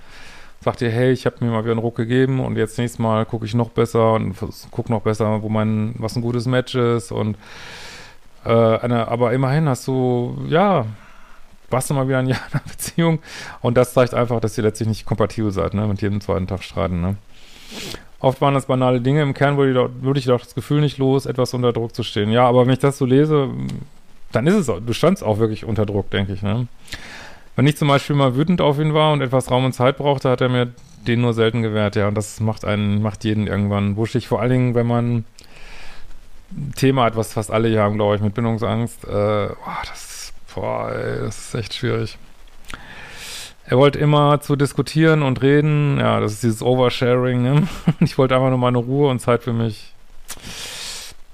sag 0.63 0.77
dir, 0.77 0.91
hey, 0.91 1.13
ich 1.13 1.27
habe 1.27 1.37
mir 1.41 1.51
mal 1.51 1.65
wieder 1.65 1.73
einen 1.73 1.81
Ruck 1.81 1.97
gegeben 1.97 2.41
und 2.41 2.57
jetzt 2.57 2.79
nächstes 2.79 2.99
Mal 2.99 3.27
gucke 3.27 3.45
ich 3.45 3.55
noch 3.55 3.71
besser 3.71 4.15
und 4.15 4.35
guck 4.71 4.91
noch 4.91 5.03
besser, 5.03 5.43
wo 5.43 5.49
mein, 5.49 5.95
was 5.99 6.17
ein 6.17 6.23
gutes 6.23 6.47
Match 6.47 6.75
ist 6.75 7.13
und 7.13 7.37
äh, 8.45 8.49
eine, 8.51 9.09
aber 9.09 9.33
immerhin 9.33 9.69
hast 9.69 9.87
du, 9.87 10.39
ja, 10.49 10.87
warst 11.71 11.91
du 11.91 11.95
mal 11.95 12.07
wieder 12.09 12.19
ein 12.19 12.29
Jahr 12.29 12.41
in 12.49 12.55
einer 12.55 12.63
Beziehung 12.71 13.19
und 13.61 13.77
das 13.77 13.93
zeigt 13.95 14.15
einfach, 14.15 14.41
dass 14.41 14.57
ihr 14.57 14.65
letztlich 14.65 14.89
nicht 14.89 15.05
kompatibel 15.05 15.51
seid, 15.51 15.75
ne, 15.75 15.87
mit 15.87 16.01
jedem 16.01 16.21
zweiten 16.21 16.47
Tag 16.47 16.63
streiten, 16.63 17.01
ne. 17.01 17.17
Oft 18.21 18.41
waren 18.41 18.55
das 18.55 18.67
banale 18.67 19.01
Dinge. 19.01 19.21
Im 19.21 19.35
Kern 19.35 19.57
würde 19.57 20.21
ich, 20.21 20.27
doch 20.27 20.41
das 20.41 20.55
Gefühl 20.55 20.81
nicht 20.81 20.99
los, 20.99 21.27
etwas 21.27 21.55
unter 21.55 21.73
Druck 21.73 21.93
zu 21.93 22.05
stehen. 22.05 22.31
Ja, 22.31 22.47
aber 22.47 22.65
wenn 22.65 22.73
ich 22.73 22.79
das 22.79 22.97
so 22.97 23.05
lese, 23.05 23.51
dann 24.31 24.47
ist 24.47 24.55
es 24.55 24.67
du 24.67 24.93
standst 24.93 25.25
auch 25.25 25.41
wirklich 25.41 25.65
unter 25.65 25.87
Druck, 25.87 26.09
denke 26.11 26.33
ich, 26.33 26.43
ne. 26.43 26.69
Wenn 27.55 27.67
ich 27.67 27.77
zum 27.77 27.89
Beispiel 27.89 28.17
mal 28.17 28.35
wütend 28.35 28.61
auf 28.61 28.79
ihn 28.79 28.95
war 28.95 29.13
und 29.13 29.21
etwas 29.21 29.51
Raum 29.51 29.65
und 29.65 29.73
Zeit 29.73 29.99
brauchte, 29.99 30.31
hat 30.31 30.41
er 30.41 30.49
mir 30.49 30.73
den 31.07 31.21
nur 31.21 31.35
selten 31.35 31.63
gewährt, 31.63 31.97
ja. 31.97 32.09
Und 32.09 32.15
das 32.15 32.41
macht 32.41 32.65
einen, 32.65 33.03
macht 33.03 33.25
jeden 33.25 33.47
irgendwann 33.47 33.97
wuschig. 33.97 34.29
Vor 34.29 34.41
allen 34.41 34.51
Dingen, 34.51 34.75
wenn 34.75 34.87
man 34.87 35.25
ein 36.53 36.73
Thema 36.77 37.05
hat, 37.05 37.17
was 37.17 37.33
fast 37.33 37.51
alle 37.51 37.69
hier 37.69 37.83
haben, 37.83 37.97
glaube 37.97 38.17
ich, 38.17 38.23
mit 38.23 38.35
Bindungsangst. 38.35 39.05
Äh, 39.05 39.09
boah, 39.09 39.83
das, 39.87 40.33
boah, 40.55 40.93
ey, 40.93 41.21
das 41.21 41.39
ist 41.39 41.55
echt 41.55 41.75
schwierig. 41.75 42.19
Er 43.65 43.79
wollte 43.79 43.99
immer 43.99 44.41
zu 44.41 44.57
diskutieren 44.57 45.23
und 45.23 45.43
reden. 45.43 45.99
Ja, 45.99 46.21
das 46.21 46.33
ist 46.33 46.43
dieses 46.43 46.63
Oversharing. 46.63 47.43
Ne? 47.43 47.69
Ich 48.01 48.19
wollte 48.19 48.35
einfach 48.35 48.51
nur 48.51 48.59
meine 48.59 48.79
Ruhe 48.79 49.09
und 49.09 49.21
Zeit 49.21 49.43
für 49.43 49.53
mich. 49.53 49.93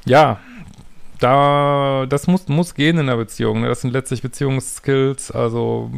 Ja, 0.05 0.39
da, 1.19 2.07
das 2.09 2.27
muss, 2.27 2.49
muss 2.49 2.75
gehen 2.75 2.99
in 2.99 3.07
der 3.07 3.17
Beziehung. 3.17 3.61
Ne? 3.61 3.69
Das 3.69 3.81
sind 3.81 3.93
letztlich 3.93 4.23
Beziehungsskills. 4.23 5.31
Also, 5.31 5.91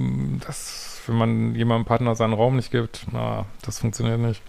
das, 0.46 1.00
wenn 1.06 1.16
man 1.16 1.54
jemandem 1.54 1.84
Partner 1.86 2.14
seinen 2.14 2.32
Raum 2.32 2.56
nicht 2.56 2.70
gibt, 2.70 3.06
na, 3.12 3.46
das 3.62 3.78
funktioniert 3.78 4.18
nicht. 4.18 4.42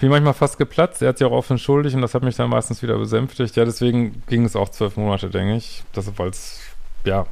Bin 0.00 0.10
manchmal 0.10 0.34
fast 0.34 0.58
geplatzt. 0.58 1.02
Er 1.02 1.08
hat 1.08 1.18
sich 1.18 1.26
auch 1.26 1.32
offen 1.32 1.58
schuldig 1.58 1.94
und 1.94 2.02
das 2.02 2.14
hat 2.14 2.22
mich 2.22 2.36
dann 2.36 2.50
meistens 2.50 2.82
wieder 2.82 2.98
besänftigt. 2.98 3.56
Ja, 3.56 3.64
deswegen 3.64 4.22
ging 4.28 4.44
es 4.44 4.54
auch 4.54 4.68
zwölf 4.68 4.96
Monate, 4.96 5.28
denke 5.28 5.56
ich. 5.56 5.82
Das, 5.92 6.16
weil 6.18 6.30
es, 6.30 6.60
ja, 7.04 7.26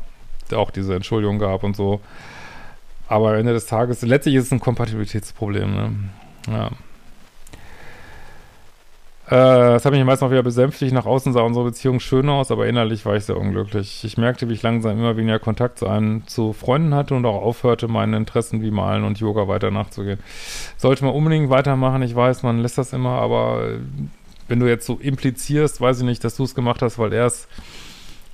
auch 0.53 0.71
diese 0.71 0.95
Entschuldigung 0.95 1.39
gab 1.39 1.63
und 1.63 1.77
so. 1.77 2.01
Aber 3.09 3.31
am 3.31 3.37
Ende 3.37 3.53
des 3.53 3.67
Tages, 3.67 4.03
letztlich 4.03 4.35
ist 4.35 4.47
es 4.47 4.53
ein 4.53 4.61
Kompatibilitätsproblem, 4.61 5.75
ne? 5.75 5.93
Ja. 6.49 6.71
Äh, 9.27 9.31
das 9.31 9.85
hat 9.85 9.93
mich 9.93 10.05
meist 10.05 10.23
noch 10.23 10.31
wieder 10.31 10.43
besänftigt. 10.43 10.93
Nach 10.93 11.07
außen 11.07 11.33
sah 11.33 11.41
unsere 11.41 11.65
Beziehung 11.65 11.99
schön 11.99 12.29
aus, 12.29 12.53
aber 12.53 12.67
innerlich 12.69 13.05
war 13.05 13.17
ich 13.17 13.25
sehr 13.25 13.37
unglücklich. 13.37 14.05
Ich 14.05 14.17
merkte, 14.17 14.49
wie 14.49 14.53
ich 14.53 14.63
langsam 14.63 14.99
immer 14.99 15.17
weniger 15.17 15.41
Kontakt 15.41 15.81
zu, 15.81 15.89
einem, 15.89 16.27
zu 16.29 16.53
Freunden 16.53 16.95
hatte 16.95 17.15
und 17.15 17.27
auch 17.27 17.43
aufhörte, 17.43 17.89
meinen 17.89 18.15
Interessen 18.15 18.63
wie 18.63 18.71
Malen 18.71 19.03
und 19.03 19.19
Yoga 19.19 19.49
weiter 19.49 19.73
nachzugehen. 19.73 20.21
Sollte 20.77 21.05
man 21.05 21.15
unbedingt 21.15 21.51
weitermachen. 21.51 22.03
Ich 22.03 22.15
weiß, 22.15 22.45
man 22.45 22.61
lässt 22.61 22.79
das 22.79 22.93
immer, 22.93 23.21
aber 23.21 23.79
wenn 24.47 24.61
du 24.61 24.67
jetzt 24.69 24.87
so 24.87 24.95
implizierst, 24.95 25.81
weiß 25.81 25.99
ich 25.99 26.05
nicht, 26.05 26.23
dass 26.23 26.37
du 26.37 26.45
es 26.45 26.55
gemacht 26.55 26.81
hast, 26.81 26.99
weil 26.99 27.13
er 27.13 27.27
es 27.27 27.49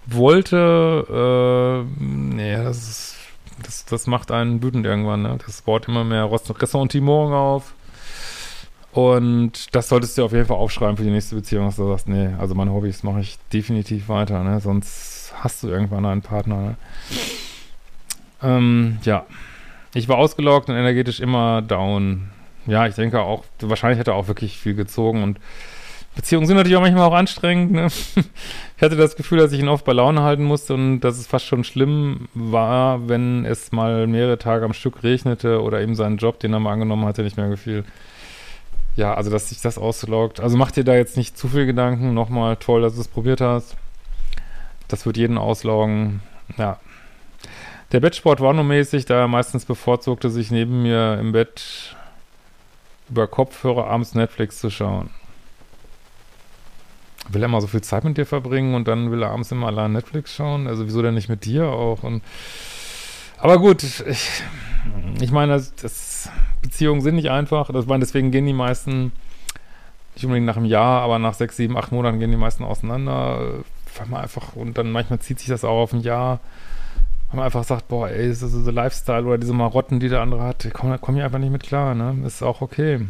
wollte. 0.06 1.87
Äh, 1.88 2.04
nee, 2.04 2.56
das 2.56 2.76
ist, 2.76 3.16
das, 3.62 3.87
das 3.87 4.06
macht 4.06 4.30
einen 4.30 4.62
wütend 4.62 4.84
irgendwann, 4.84 5.22
ne? 5.22 5.38
Das 5.46 5.62
baut 5.62 5.88
immer 5.88 6.04
mehr 6.04 6.30
Ressentiment 6.30 7.32
auf. 7.32 7.72
Und 8.92 9.75
das 9.75 9.88
solltest 9.88 10.18
du 10.18 10.25
auf 10.25 10.32
jeden 10.32 10.44
Fall 10.44 10.58
aufschreiben 10.58 10.99
für 10.99 11.02
die 11.02 11.11
nächste 11.11 11.34
Beziehung, 11.34 11.64
dass 11.64 11.76
du 11.76 11.88
sagst, 11.88 12.08
nee, 12.08 12.28
also 12.38 12.54
meine 12.54 12.72
Hobbys 12.72 13.02
mache 13.02 13.20
ich 13.20 13.38
definitiv 13.52 14.08
weiter, 14.08 14.44
ne? 14.44 14.61
Sonst 14.61 15.32
hast 15.34 15.62
du 15.62 15.68
irgendwann 15.68 16.04
einen 16.04 16.20
Partner, 16.20 16.56
ne? 16.56 16.76
Ähm, 18.42 18.99
ja. 19.04 19.25
Ich 19.94 20.08
war 20.08 20.18
ausgeloggt 20.18 20.68
und 20.68 20.75
energetisch 20.75 21.20
immer 21.20 21.62
down. 21.62 22.28
Ja, 22.66 22.87
ich 22.87 22.94
denke 22.94 23.20
auch, 23.20 23.44
wahrscheinlich 23.61 23.99
hat 23.99 24.08
er 24.08 24.14
auch 24.14 24.28
wirklich 24.28 24.58
viel 24.58 24.75
gezogen 24.75 25.22
und 25.22 25.38
Beziehungen 26.14 26.46
sind 26.46 26.56
natürlich 26.56 26.76
auch 26.76 26.82
manchmal 26.82 27.08
auch 27.08 27.14
anstrengend. 27.14 27.72
Ne? 27.72 27.88
Ich 28.76 28.84
hatte 28.84 28.96
das 28.96 29.14
Gefühl, 29.14 29.38
dass 29.38 29.52
ich 29.52 29.61
ihn 29.61 29.68
oft 29.68 29.84
bei 29.84 29.92
Laune 29.92 30.22
halten 30.22 30.42
musste 30.42 30.75
und 30.75 31.02
dass 31.02 31.16
es 31.16 31.28
fast 31.28 31.46
schon 31.46 31.62
schlimm 31.62 32.26
war, 32.34 33.08
wenn 33.08 33.44
es 33.44 33.70
mal 33.70 34.08
mehrere 34.08 34.38
Tage 34.38 34.64
am 34.64 34.72
Stück 34.72 35.04
regnete 35.04 35.62
oder 35.62 35.80
eben 35.80 35.94
seinen 35.94 36.16
Job, 36.16 36.40
den 36.40 36.52
er 36.52 36.58
mal 36.58 36.72
angenommen 36.72 37.04
hatte, 37.04 37.22
nicht 37.22 37.37
mehr 37.37 37.49
gefiel 37.49 37.84
ja, 38.96 39.14
also 39.14 39.30
dass 39.30 39.49
sich 39.49 39.61
das 39.61 39.78
ausloggt. 39.78 40.40
Also 40.40 40.56
mach 40.56 40.70
dir 40.70 40.84
da 40.84 40.94
jetzt 40.94 41.16
nicht 41.16 41.37
zu 41.38 41.49
viel 41.49 41.66
Gedanken. 41.66 42.14
Nochmal 42.14 42.56
toll, 42.56 42.82
dass 42.82 42.94
du 42.94 43.00
es 43.00 43.08
probiert 43.08 43.40
hast. 43.40 43.76
Das 44.88 45.06
wird 45.06 45.16
jeden 45.16 45.38
ausloggen. 45.38 46.22
Ja. 46.58 46.78
Der 47.92 48.00
Bettsport 48.00 48.40
war 48.40 48.52
nur 48.52 48.64
mäßig, 48.64 49.04
da 49.04 49.20
er 49.20 49.28
meistens 49.28 49.64
bevorzugte, 49.64 50.30
sich 50.30 50.50
neben 50.50 50.82
mir 50.82 51.18
im 51.18 51.32
Bett 51.32 51.96
über 53.08 53.26
Kopfhörer 53.26 53.87
abends 53.87 54.14
Netflix 54.14 54.58
zu 54.58 54.70
schauen. 54.70 55.11
Will 57.28 57.42
er 57.42 57.49
mal 57.49 57.61
so 57.61 57.66
viel 57.66 57.82
Zeit 57.82 58.04
mit 58.04 58.16
dir 58.16 58.26
verbringen 58.26 58.75
und 58.75 58.88
dann 58.88 59.11
will 59.11 59.22
er 59.22 59.30
abends 59.30 59.52
immer 59.52 59.68
allein 59.68 59.92
Netflix 59.92 60.34
schauen? 60.34 60.66
Also 60.66 60.87
wieso 60.87 61.02
denn 61.02 61.14
nicht 61.14 61.28
mit 61.28 61.44
dir 61.44 61.66
auch? 61.66 62.02
Und 62.02 62.22
aber 63.38 63.58
gut, 63.58 63.82
ich, 63.82 64.42
ich 65.21 65.31
meine, 65.31 65.53
das, 65.53 65.75
das 65.75 66.31
Beziehungen 66.61 67.01
sind 67.01 67.17
nicht 67.17 67.31
einfach. 67.31 67.71
Das 67.73 67.89
war, 67.89 67.99
deswegen 67.99 68.31
gehen 68.31 68.47
die 68.47 68.53
meisten 68.53 69.12
nicht 70.15 70.25
unbedingt 70.25 70.47
nach 70.47 70.57
einem 70.57 70.67
Jahr, 70.67 71.03
aber 71.03 71.19
nach 71.19 71.35
sechs, 71.35 71.57
sieben, 71.57 71.77
acht 71.77 71.93
Monaten 71.93 72.19
gehen 72.19 72.31
die 72.31 72.37
meisten 72.37 72.65
auseinander. 72.65 73.65
Weil 73.97 74.07
man 74.09 74.23
einfach, 74.23 74.55
und 74.57 74.79
dann 74.79 74.91
manchmal 74.91 75.19
zieht 75.21 75.39
sich 75.39 75.49
das 75.49 75.65
auch 75.65 75.83
auf 75.83 75.93
ein 75.93 76.01
Jahr. 76.01 76.41
Weil 77.29 77.37
man 77.39 77.45
einfach 77.47 77.65
sagt, 77.65 77.89
boah, 77.89 78.09
ey, 78.09 78.31
ist 78.31 78.43
das 78.43 78.53
so 78.53 78.71
Lifestyle 78.71 79.25
oder 79.25 79.39
diese 79.39 79.55
Marotten, 79.55 80.01
die 80.01 80.09
der 80.09 80.21
andere 80.21 80.43
hat, 80.43 80.65
die 80.65 80.71
kommen 80.71 80.99
komm 81.01 81.15
hier 81.15 81.25
einfach 81.25 81.39
nicht 81.39 81.53
mit 81.53 81.62
klar, 81.62 81.95
ne? 81.95 82.17
Ist 82.27 82.43
auch 82.43 82.61
okay. 82.61 83.07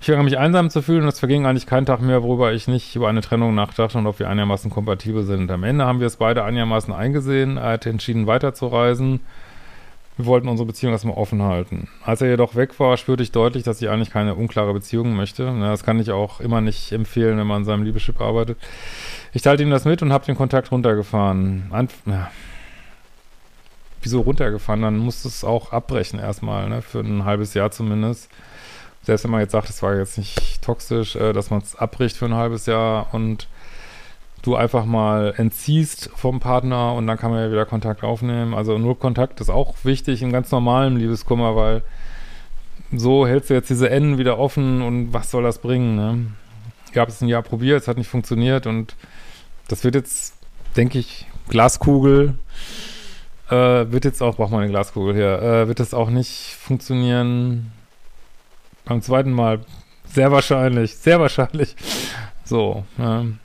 Ich 0.00 0.10
fange 0.10 0.22
mich 0.22 0.36
einsam 0.36 0.68
zu 0.68 0.82
fühlen 0.82 1.02
und 1.02 1.08
es 1.08 1.18
verging 1.18 1.46
eigentlich 1.46 1.66
kein 1.66 1.86
Tag 1.86 2.02
mehr, 2.02 2.22
worüber 2.22 2.52
ich 2.52 2.68
nicht 2.68 2.94
über 2.94 3.08
eine 3.08 3.22
Trennung 3.22 3.54
nachdachte 3.54 3.96
und 3.96 4.06
ob 4.06 4.18
wir 4.18 4.28
einigermaßen 4.28 4.70
kompatibel 4.70 5.24
sind. 5.24 5.50
Am 5.50 5.64
Ende 5.64 5.86
haben 5.86 6.00
wir 6.00 6.06
es 6.06 6.16
beide 6.16 6.44
einigermaßen 6.44 6.92
eingesehen. 6.92 7.56
Er 7.56 7.72
hat 7.72 7.86
entschieden, 7.86 8.26
weiterzureisen. 8.26 9.20
Wir 10.16 10.26
wollten 10.26 10.46
unsere 10.46 10.66
Beziehung 10.66 10.92
erstmal 10.92 11.16
offen 11.16 11.42
halten. 11.42 11.88
Als 12.04 12.20
er 12.20 12.28
jedoch 12.28 12.54
weg 12.54 12.78
war, 12.78 12.96
spürte 12.96 13.24
ich 13.24 13.32
deutlich, 13.32 13.64
dass 13.64 13.82
ich 13.82 13.88
eigentlich 13.88 14.10
keine 14.10 14.36
unklare 14.36 14.72
Beziehung 14.72 15.16
möchte. 15.16 15.44
Das 15.60 15.82
kann 15.82 15.98
ich 15.98 16.12
auch 16.12 16.40
immer 16.40 16.60
nicht 16.60 16.92
empfehlen, 16.92 17.36
wenn 17.36 17.46
man 17.48 17.58
an 17.58 17.64
seinem 17.64 17.82
Liebeschip 17.82 18.20
arbeitet. 18.20 18.58
Ich 19.32 19.42
teilte 19.42 19.64
ihm 19.64 19.70
das 19.70 19.84
mit 19.84 20.02
und 20.02 20.12
habe 20.12 20.24
den 20.24 20.36
Kontakt 20.36 20.70
runtergefahren. 20.70 21.66
Anf 21.70 21.94
ja. 22.06 22.30
Wieso 24.02 24.20
runtergefahren? 24.20 24.82
Dann 24.82 24.98
musst 24.98 25.24
du 25.24 25.28
es 25.28 25.42
auch 25.42 25.72
abbrechen 25.72 26.20
erstmal, 26.20 26.68
ne? 26.68 26.82
für 26.82 27.00
ein 27.00 27.24
halbes 27.24 27.54
Jahr 27.54 27.70
zumindest. 27.70 28.30
Selbst 29.02 29.24
wenn 29.24 29.30
man 29.32 29.40
jetzt 29.40 29.52
sagt, 29.52 29.68
es 29.68 29.82
war 29.82 29.96
jetzt 29.96 30.16
nicht 30.16 30.62
toxisch, 30.62 31.16
äh, 31.16 31.32
dass 31.32 31.50
man 31.50 31.60
es 31.60 31.74
abbricht 31.74 32.16
für 32.16 32.26
ein 32.26 32.34
halbes 32.34 32.66
Jahr 32.66 33.12
und 33.12 33.48
du 34.44 34.56
einfach 34.56 34.84
mal 34.84 35.32
entziehst 35.38 36.10
vom 36.14 36.38
Partner 36.38 36.92
und 36.92 37.06
dann 37.06 37.16
kann 37.16 37.30
man 37.30 37.40
ja 37.40 37.50
wieder 37.50 37.64
Kontakt 37.64 38.04
aufnehmen. 38.04 38.52
Also 38.52 38.76
nur 38.76 38.98
Kontakt 38.98 39.40
ist 39.40 39.48
auch 39.48 39.74
wichtig 39.84 40.20
im 40.20 40.32
ganz 40.32 40.50
normalen 40.50 40.96
Liebeskummer, 40.98 41.56
weil 41.56 41.82
so 42.92 43.26
hältst 43.26 43.48
du 43.48 43.54
jetzt 43.54 43.70
diese 43.70 43.88
Enden 43.88 44.18
wieder 44.18 44.38
offen 44.38 44.82
und 44.82 45.14
was 45.14 45.30
soll 45.30 45.42
das 45.42 45.58
bringen, 45.58 45.96
ne? 45.96 46.26
Ich 46.92 46.98
habe 46.98 47.10
es 47.10 47.20
ein 47.22 47.28
Jahr 47.28 47.42
probiert, 47.42 47.80
es 47.80 47.88
hat 47.88 47.96
nicht 47.96 48.08
funktioniert 48.08 48.66
und 48.66 48.94
das 49.66 49.82
wird 49.82 49.94
jetzt, 49.94 50.34
denke 50.76 50.98
ich, 50.98 51.26
Glaskugel, 51.48 52.34
äh, 53.48 53.54
wird 53.54 54.04
jetzt 54.04 54.22
auch, 54.22 54.36
braucht 54.36 54.52
man 54.52 54.60
eine 54.60 54.70
Glaskugel 54.70 55.14
hier, 55.14 55.42
äh, 55.42 55.68
wird 55.68 55.80
das 55.80 55.94
auch 55.94 56.10
nicht 56.10 56.54
funktionieren 56.60 57.72
beim 58.84 59.00
zweiten 59.00 59.32
Mal. 59.32 59.60
Sehr 60.06 60.30
wahrscheinlich, 60.30 60.94
sehr 60.96 61.18
wahrscheinlich. 61.18 61.74
So, 62.44 62.84
ne? 62.98 63.38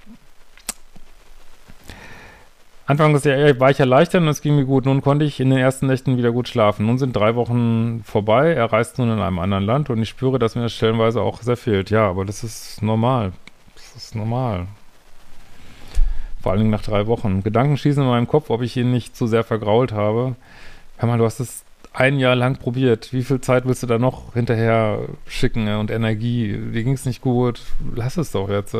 Anfang 2.90 3.14
des 3.14 3.24
Jahres 3.24 3.60
war 3.60 3.70
ich 3.70 3.80
erleichtert 3.80 4.24
und 4.24 4.30
es 4.30 4.42
ging 4.42 4.56
mir 4.56 4.66
gut. 4.66 4.88
Nun 4.88 5.04
konnte 5.04 5.24
ich 5.24 5.40
in 5.40 5.52
den 5.52 5.60
ersten 5.60 5.86
Nächten 5.86 6.18
wieder 6.18 6.32
gut 6.32 6.48
schlafen. 6.48 6.88
Nun 6.88 6.98
sind 6.98 7.16
drei 7.16 7.36
Wochen 7.36 8.02
vorbei. 8.04 8.52
Er 8.54 8.74
reist 8.74 8.98
nun 8.98 9.12
in 9.12 9.20
einem 9.20 9.38
anderen 9.38 9.64
Land 9.64 9.92
und 9.92 10.02
ich 10.02 10.10
spüre, 10.10 10.40
dass 10.40 10.56
mir 10.56 10.64
das 10.64 10.74
stellenweise 10.74 11.22
auch 11.22 11.44
sehr 11.44 11.56
fehlt. 11.56 11.92
Ja, 11.92 12.10
aber 12.10 12.26
das 12.26 12.44
ist 12.44 12.82
normal. 12.82 13.32
Das 13.76 13.96
ist 13.96 14.16
normal. 14.16 14.66
Vor 16.42 16.52
allen 16.52 16.62
Dingen 16.62 16.72
nach 16.72 16.82
drei 16.82 17.06
Wochen. 17.06 17.44
Gedanken 17.44 17.78
schießen 17.78 18.02
in 18.02 18.10
meinem 18.10 18.28
Kopf, 18.28 18.50
ob 18.50 18.64
ich 18.64 18.76
ihn 18.76 18.90
nicht 18.90 19.16
zu 19.16 19.28
sehr 19.28 19.44
vergrault 19.44 19.92
habe. 19.92 20.36
Hör 20.98 21.10
mal, 21.10 21.20
du 21.20 21.26
hast 21.26 21.40
es 21.40 21.64
ein 21.94 22.18
Jahr 22.18 22.36
lang 22.36 22.56
probiert. 22.56 23.14
Wie 23.14 23.22
viel 23.22 23.40
Zeit 23.40 23.68
willst 23.68 23.84
du 23.84 23.88
da 23.88 24.00
noch 24.00 24.34
hinterher 24.34 24.98
schicken 25.28 25.68
und 25.76 25.92
Energie? 25.92 26.58
Dir 26.74 26.84
ging 26.84 26.94
es 26.94 27.06
nicht 27.06 27.22
gut. 27.22 27.62
Lass 27.94 28.18
es 28.18 28.32
doch 28.32 28.50
jetzt. 28.50 28.76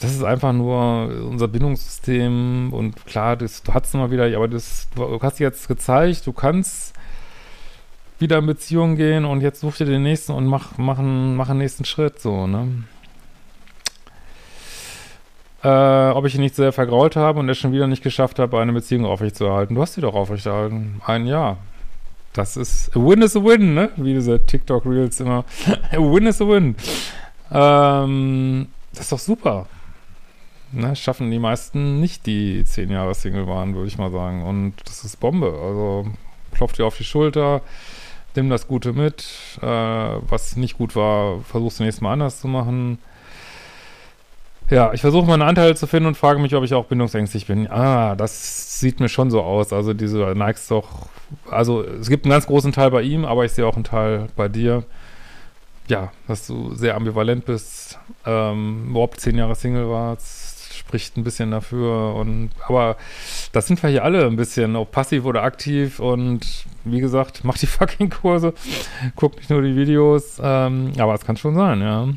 Das 0.00 0.12
ist 0.12 0.22
einfach 0.22 0.52
nur 0.52 1.08
unser 1.28 1.48
Bindungssystem 1.48 2.72
und 2.72 3.04
klar, 3.06 3.36
das, 3.36 3.62
du 3.62 3.74
hattest 3.74 3.94
mal 3.94 4.10
wieder, 4.12 4.24
aber 4.36 4.46
das, 4.46 4.88
du 4.94 5.20
hast 5.20 5.40
jetzt 5.40 5.66
gezeigt, 5.66 6.26
du 6.26 6.32
kannst 6.32 6.94
wieder 8.20 8.38
in 8.38 8.46
Beziehung 8.46 8.96
gehen 8.96 9.24
und 9.24 9.40
jetzt 9.40 9.60
such 9.60 9.76
dir 9.76 9.86
den 9.86 10.02
nächsten 10.02 10.32
und 10.32 10.46
mach, 10.46 10.78
mach, 10.78 10.98
einen, 10.98 11.36
mach 11.36 11.48
einen 11.48 11.58
nächsten 11.58 11.84
Schritt, 11.84 12.20
so, 12.20 12.46
ne? 12.46 12.84
Äh, 15.62 16.10
ob 16.12 16.24
ich 16.24 16.36
ihn 16.36 16.40
nicht 16.40 16.54
sehr 16.54 16.72
vergrault 16.72 17.16
habe 17.16 17.40
und 17.40 17.48
es 17.48 17.58
schon 17.58 17.72
wieder 17.72 17.88
nicht 17.88 18.04
geschafft 18.04 18.38
habe, 18.38 18.60
eine 18.60 18.72
Beziehung 18.72 19.04
aufrechtzuerhalten. 19.04 19.74
Du 19.74 19.82
hast 19.82 19.94
sie 19.94 20.00
doch 20.00 20.14
aufrechterhalten. 20.14 21.00
Ein 21.04 21.26
Jahr. 21.26 21.58
Das 22.32 22.56
ist, 22.56 22.94
a 22.96 23.00
win 23.00 23.22
is 23.22 23.36
a 23.36 23.42
win, 23.42 23.74
ne? 23.74 23.90
Wie 23.96 24.14
diese 24.14 24.38
TikTok-Reels 24.38 25.18
immer. 25.18 25.44
a 25.90 25.96
win 25.96 26.26
is 26.26 26.40
a 26.40 26.46
win. 26.46 26.76
Ähm, 27.50 28.68
das 28.92 29.00
ist 29.00 29.12
doch 29.12 29.18
super. 29.18 29.66
Ne, 30.70 30.94
schaffen 30.96 31.30
die 31.30 31.38
meisten 31.38 32.00
nicht, 32.00 32.26
die 32.26 32.62
zehn 32.64 32.90
Jahre 32.90 33.14
Single 33.14 33.46
waren, 33.46 33.74
würde 33.74 33.88
ich 33.88 33.98
mal 33.98 34.10
sagen. 34.10 34.44
Und 34.44 34.74
das 34.84 35.04
ist 35.04 35.18
Bombe. 35.18 35.58
Also 35.62 36.06
klopft 36.52 36.78
dir 36.78 36.86
auf 36.86 36.96
die 36.96 37.04
Schulter, 37.04 37.62
nimm 38.34 38.50
das 38.50 38.68
Gute 38.68 38.92
mit. 38.92 39.24
Äh, 39.62 39.66
was 39.66 40.56
nicht 40.56 40.76
gut 40.76 40.94
war, 40.94 41.40
versuchst 41.40 41.80
du 41.80 41.84
nächstes 41.84 42.02
Mal 42.02 42.12
anders 42.12 42.40
zu 42.40 42.48
machen. 42.48 42.98
Ja, 44.70 44.92
ich 44.92 45.00
versuche 45.00 45.26
meine 45.26 45.46
Anteile 45.46 45.74
zu 45.74 45.86
finden 45.86 46.08
und 46.08 46.16
frage 46.16 46.38
mich, 46.40 46.54
ob 46.54 46.62
ich 46.62 46.74
auch 46.74 46.84
bindungsängstlich 46.84 47.46
bin. 47.46 47.70
Ah, 47.70 48.14
das 48.16 48.78
sieht 48.78 49.00
mir 49.00 49.08
schon 49.08 49.30
so 49.30 49.40
aus. 49.42 49.72
Also 49.72 49.94
diese 49.94 50.18
neigst 50.36 50.70
doch, 50.70 51.08
also 51.50 51.82
es 51.82 52.10
gibt 52.10 52.26
einen 52.26 52.32
ganz 52.32 52.46
großen 52.46 52.72
Teil 52.72 52.90
bei 52.90 53.00
ihm, 53.00 53.24
aber 53.24 53.46
ich 53.46 53.52
sehe 53.52 53.66
auch 53.66 53.76
einen 53.76 53.84
Teil 53.84 54.26
bei 54.36 54.48
dir. 54.48 54.84
Ja, 55.88 56.12
dass 56.26 56.46
du 56.46 56.74
sehr 56.74 56.96
ambivalent 56.96 57.46
bist, 57.46 57.98
ähm, 58.26 58.90
überhaupt 58.90 59.20
zehn 59.20 59.38
Jahre 59.38 59.54
Single 59.54 59.88
warst, 59.88 60.37
spricht 60.88 61.18
ein 61.18 61.24
bisschen 61.24 61.50
dafür 61.50 62.14
und 62.14 62.48
aber 62.66 62.96
das 63.52 63.66
sind 63.66 63.82
wir 63.82 63.90
hier 63.90 64.04
alle 64.04 64.26
ein 64.26 64.36
bisschen, 64.36 64.74
ob 64.74 64.90
passiv 64.90 65.26
oder 65.26 65.42
aktiv 65.42 66.00
und 66.00 66.40
wie 66.84 67.00
gesagt, 67.00 67.40
mach 67.44 67.58
die 67.58 67.66
fucking 67.66 68.08
Kurse, 68.08 68.54
guck 69.14 69.36
nicht 69.36 69.50
nur 69.50 69.60
die 69.60 69.76
Videos, 69.76 70.40
ähm, 70.42 70.92
aber 70.98 71.14
es 71.14 71.24
kann 71.26 71.36
schon 71.36 71.54
sein, 71.54 71.82
ja. 71.82 72.08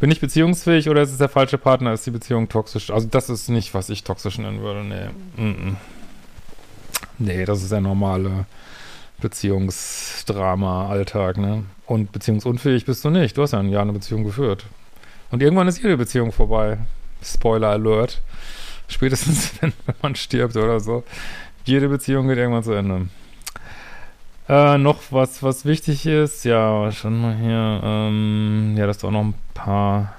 Bin 0.00 0.10
ich 0.10 0.20
beziehungsfähig 0.20 0.88
oder 0.88 1.02
ist 1.02 1.12
es 1.12 1.18
der 1.18 1.28
falsche 1.28 1.58
Partner? 1.58 1.92
Ist 1.92 2.06
die 2.06 2.10
Beziehung 2.10 2.48
toxisch? 2.48 2.90
Also 2.90 3.06
das 3.08 3.28
ist 3.28 3.48
nicht, 3.48 3.72
was 3.72 3.88
ich 3.88 4.02
toxisch 4.02 4.38
nennen 4.38 4.60
würde. 4.60 4.82
Nee. 4.82 5.44
Mm. 5.44 5.76
Nee, 7.18 7.44
das 7.44 7.62
ist 7.62 7.70
der 7.70 7.82
normale 7.82 8.46
Beziehungsdrama, 9.20 10.88
Alltag, 10.88 11.36
ne? 11.36 11.62
Und 11.86 12.10
beziehungsunfähig 12.10 12.84
bist 12.84 13.04
du 13.04 13.10
nicht. 13.10 13.36
Du 13.36 13.42
hast 13.42 13.52
ja 13.52 13.60
ein 13.60 13.68
Jahr 13.68 13.82
eine 13.82 13.92
Beziehung 13.92 14.24
geführt. 14.24 14.66
Und 15.30 15.40
irgendwann 15.40 15.68
ist 15.68 15.80
jede 15.80 15.96
Beziehung 15.96 16.32
vorbei. 16.32 16.78
Spoiler 17.22 17.68
Alert. 17.68 18.20
Spätestens, 18.88 19.52
wenn, 19.60 19.72
wenn 19.86 19.94
man 20.02 20.14
stirbt 20.14 20.56
oder 20.56 20.80
so. 20.80 21.04
Jede 21.64 21.88
Beziehung 21.88 22.28
geht 22.28 22.38
irgendwann 22.38 22.64
zu 22.64 22.72
Ende. 22.72 23.08
Äh, 24.48 24.78
noch 24.78 24.98
was, 25.10 25.42
was 25.42 25.64
wichtig 25.64 26.04
ist, 26.04 26.44
ja, 26.44 26.90
schon 26.90 27.20
mal 27.20 27.36
hier, 27.36 27.80
ähm, 27.84 28.74
ja, 28.76 28.86
dass 28.86 28.98
du 28.98 29.06
auch 29.06 29.12
noch 29.12 29.22
ein 29.22 29.34
paar 29.54 30.14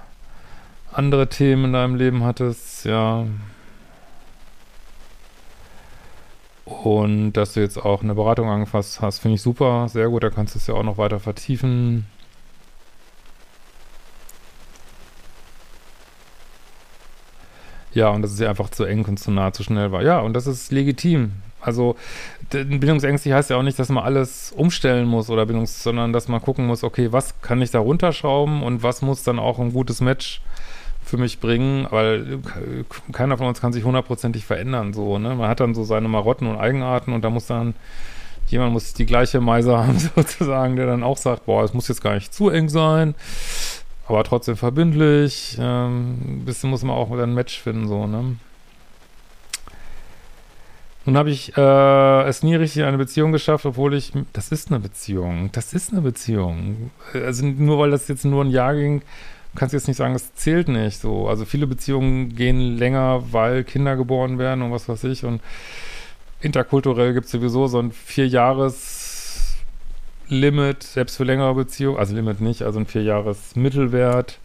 andere 0.94 1.28
Themen 1.28 1.66
in 1.66 1.74
deinem 1.74 1.96
Leben 1.96 2.24
hattest, 2.24 2.86
ja. 2.86 3.26
Und 6.66 7.34
dass 7.34 7.54
du 7.54 7.60
jetzt 7.60 7.78
auch 7.78 8.02
eine 8.02 8.16
Beratung 8.16 8.50
angefasst 8.50 9.02
hast, 9.02 9.20
finde 9.20 9.36
ich 9.36 9.42
super, 9.42 9.90
sehr 9.90 10.08
gut, 10.08 10.24
da 10.24 10.30
kannst 10.30 10.56
du 10.56 10.60
es 10.60 10.68
ja 10.68 10.74
auch 10.74 10.84
noch 10.84 10.98
weiter 10.98 11.20
vertiefen. 11.20 12.06
Ja, 17.94 18.10
und 18.10 18.22
dass 18.22 18.32
es 18.32 18.40
ja 18.40 18.50
einfach 18.50 18.70
zu 18.70 18.86
eng 18.86 19.06
und 19.06 19.20
zu 19.20 19.32
nah, 19.32 19.54
zu 19.54 19.64
schnell 19.64 19.92
war. 19.92 20.02
Ja, 20.02 20.20
und 20.20 20.34
das 20.34 20.48
ist 20.48 20.72
legitim. 20.72 21.34
Also 21.62 21.96
bindungsängstlich 22.50 23.34
heißt 23.34 23.50
ja 23.50 23.58
auch 23.58 23.64
nicht, 23.64 23.80
dass 23.80 23.90
man 23.90 24.04
alles 24.04 24.52
umstellen 24.52 25.08
muss 25.08 25.30
oder 25.30 25.46
bindungs, 25.46 25.82
sondern 25.82 26.12
dass 26.12 26.28
man 26.28 26.42
gucken 26.42 26.68
muss, 26.68 26.84
okay, 26.84 27.12
was 27.12 27.42
kann 27.42 27.62
ich 27.62 27.72
da 27.72 27.80
runterschrauben 27.80 28.64
und 28.64 28.84
was 28.84 29.02
muss 29.02 29.24
dann 29.24 29.40
auch 29.40 29.60
ein 29.60 29.72
gutes 29.72 30.02
Match 30.02 30.42
für 31.04 31.18
mich 31.18 31.40
bringen, 31.40 31.88
weil 31.90 32.40
keiner 33.12 33.38
von 33.38 33.48
uns 33.48 33.62
kann 33.62 33.74
sich 33.74 33.84
hundertprozentig 33.84 34.46
verändern, 34.46 34.94
so, 34.94 35.20
ne? 35.20 35.36
Man 35.36 35.50
hat 35.50 35.60
dann 35.60 35.76
so 35.76 35.84
seine 35.84 36.08
Marotten 36.08 36.48
und 36.48 36.58
Eigenarten 36.58 37.14
und 37.14 37.24
da 37.24 37.30
muss 37.30 37.48
dann 37.48 37.74
jemand 38.48 38.74
muss 38.74 38.94
die 38.94 39.06
gleiche 39.06 39.42
Meise 39.42 39.78
haben, 39.86 40.00
sozusagen, 40.00 40.76
der 40.76 40.86
dann 40.86 41.04
auch 41.04 41.18
sagt, 41.18 41.46
boah, 41.46 41.64
es 41.64 41.74
muss 41.74 41.88
jetzt 41.88 42.02
gar 42.02 42.14
nicht 42.14 42.34
zu 42.34 42.50
eng 42.50 42.70
sein, 42.70 43.16
aber 44.08 44.24
trotzdem 44.24 44.58
verbindlich, 44.58 45.58
ähm, 45.60 46.42
ein 46.42 46.46
bisschen 46.46 46.70
muss 46.70 46.84
man 46.84 46.96
auch 46.96 47.12
ein 47.12 47.34
Match 47.34 47.60
finden, 47.60 47.88
so, 47.88 48.06
ne? 48.08 48.38
Nun 51.06 51.18
habe 51.18 51.32
ich 51.32 51.56
äh, 51.58 52.24
es 52.24 52.44
nie 52.44 52.56
richtig 52.56 52.82
in 52.82 52.88
eine 52.88 52.98
Beziehung 52.98 53.34
geschafft, 53.34 53.66
obwohl 53.66 53.94
ich, 53.94 54.14
das 54.32 54.54
ist 54.54 54.72
eine 54.72 54.80
Beziehung, 54.80 55.50
das 55.52 55.74
ist 55.74 55.92
eine 55.92 56.02
Beziehung. 56.02 56.92
Also 57.14 57.46
nur 57.46 57.78
weil 57.80 57.92
das 57.92 58.08
jetzt 58.08 58.24
nur 58.24 58.44
ein 58.44 58.52
Jahr 58.52 58.74
ging, 58.74 59.02
kannst 59.54 59.74
du 59.74 59.78
jetzt 59.78 59.88
nicht 59.88 59.98
sagen, 59.98 60.16
es 60.16 60.34
zählt 60.36 60.70
nicht 60.70 61.00
so. 61.00 61.28
Also 61.28 61.44
viele 61.44 61.68
Beziehungen 61.68 62.36
gehen 62.36 62.78
länger, 62.78 63.24
weil 63.32 63.66
Kinder 63.66 63.98
geboren 63.98 64.40
werden 64.40 64.62
und 64.62 64.72
was 64.72 64.88
weiß 64.88 65.04
ich. 65.06 65.26
Und 65.26 65.42
interkulturell 66.40 67.14
gibt 67.14 67.26
es 67.26 67.32
sowieso 67.32 67.68
so 67.68 67.80
ein 67.80 67.92
Vier-Jahres-Limit, 70.34 70.84
selbst 70.84 71.18
für 71.18 71.24
längere 71.24 71.54
Beziehungen, 71.54 71.98
also 71.98 72.16
Limit 72.16 72.42
nicht, 72.42 72.64
also 72.64 72.80
ein 72.80 72.86
Vier-Jahres-Mittelwert 72.86 74.40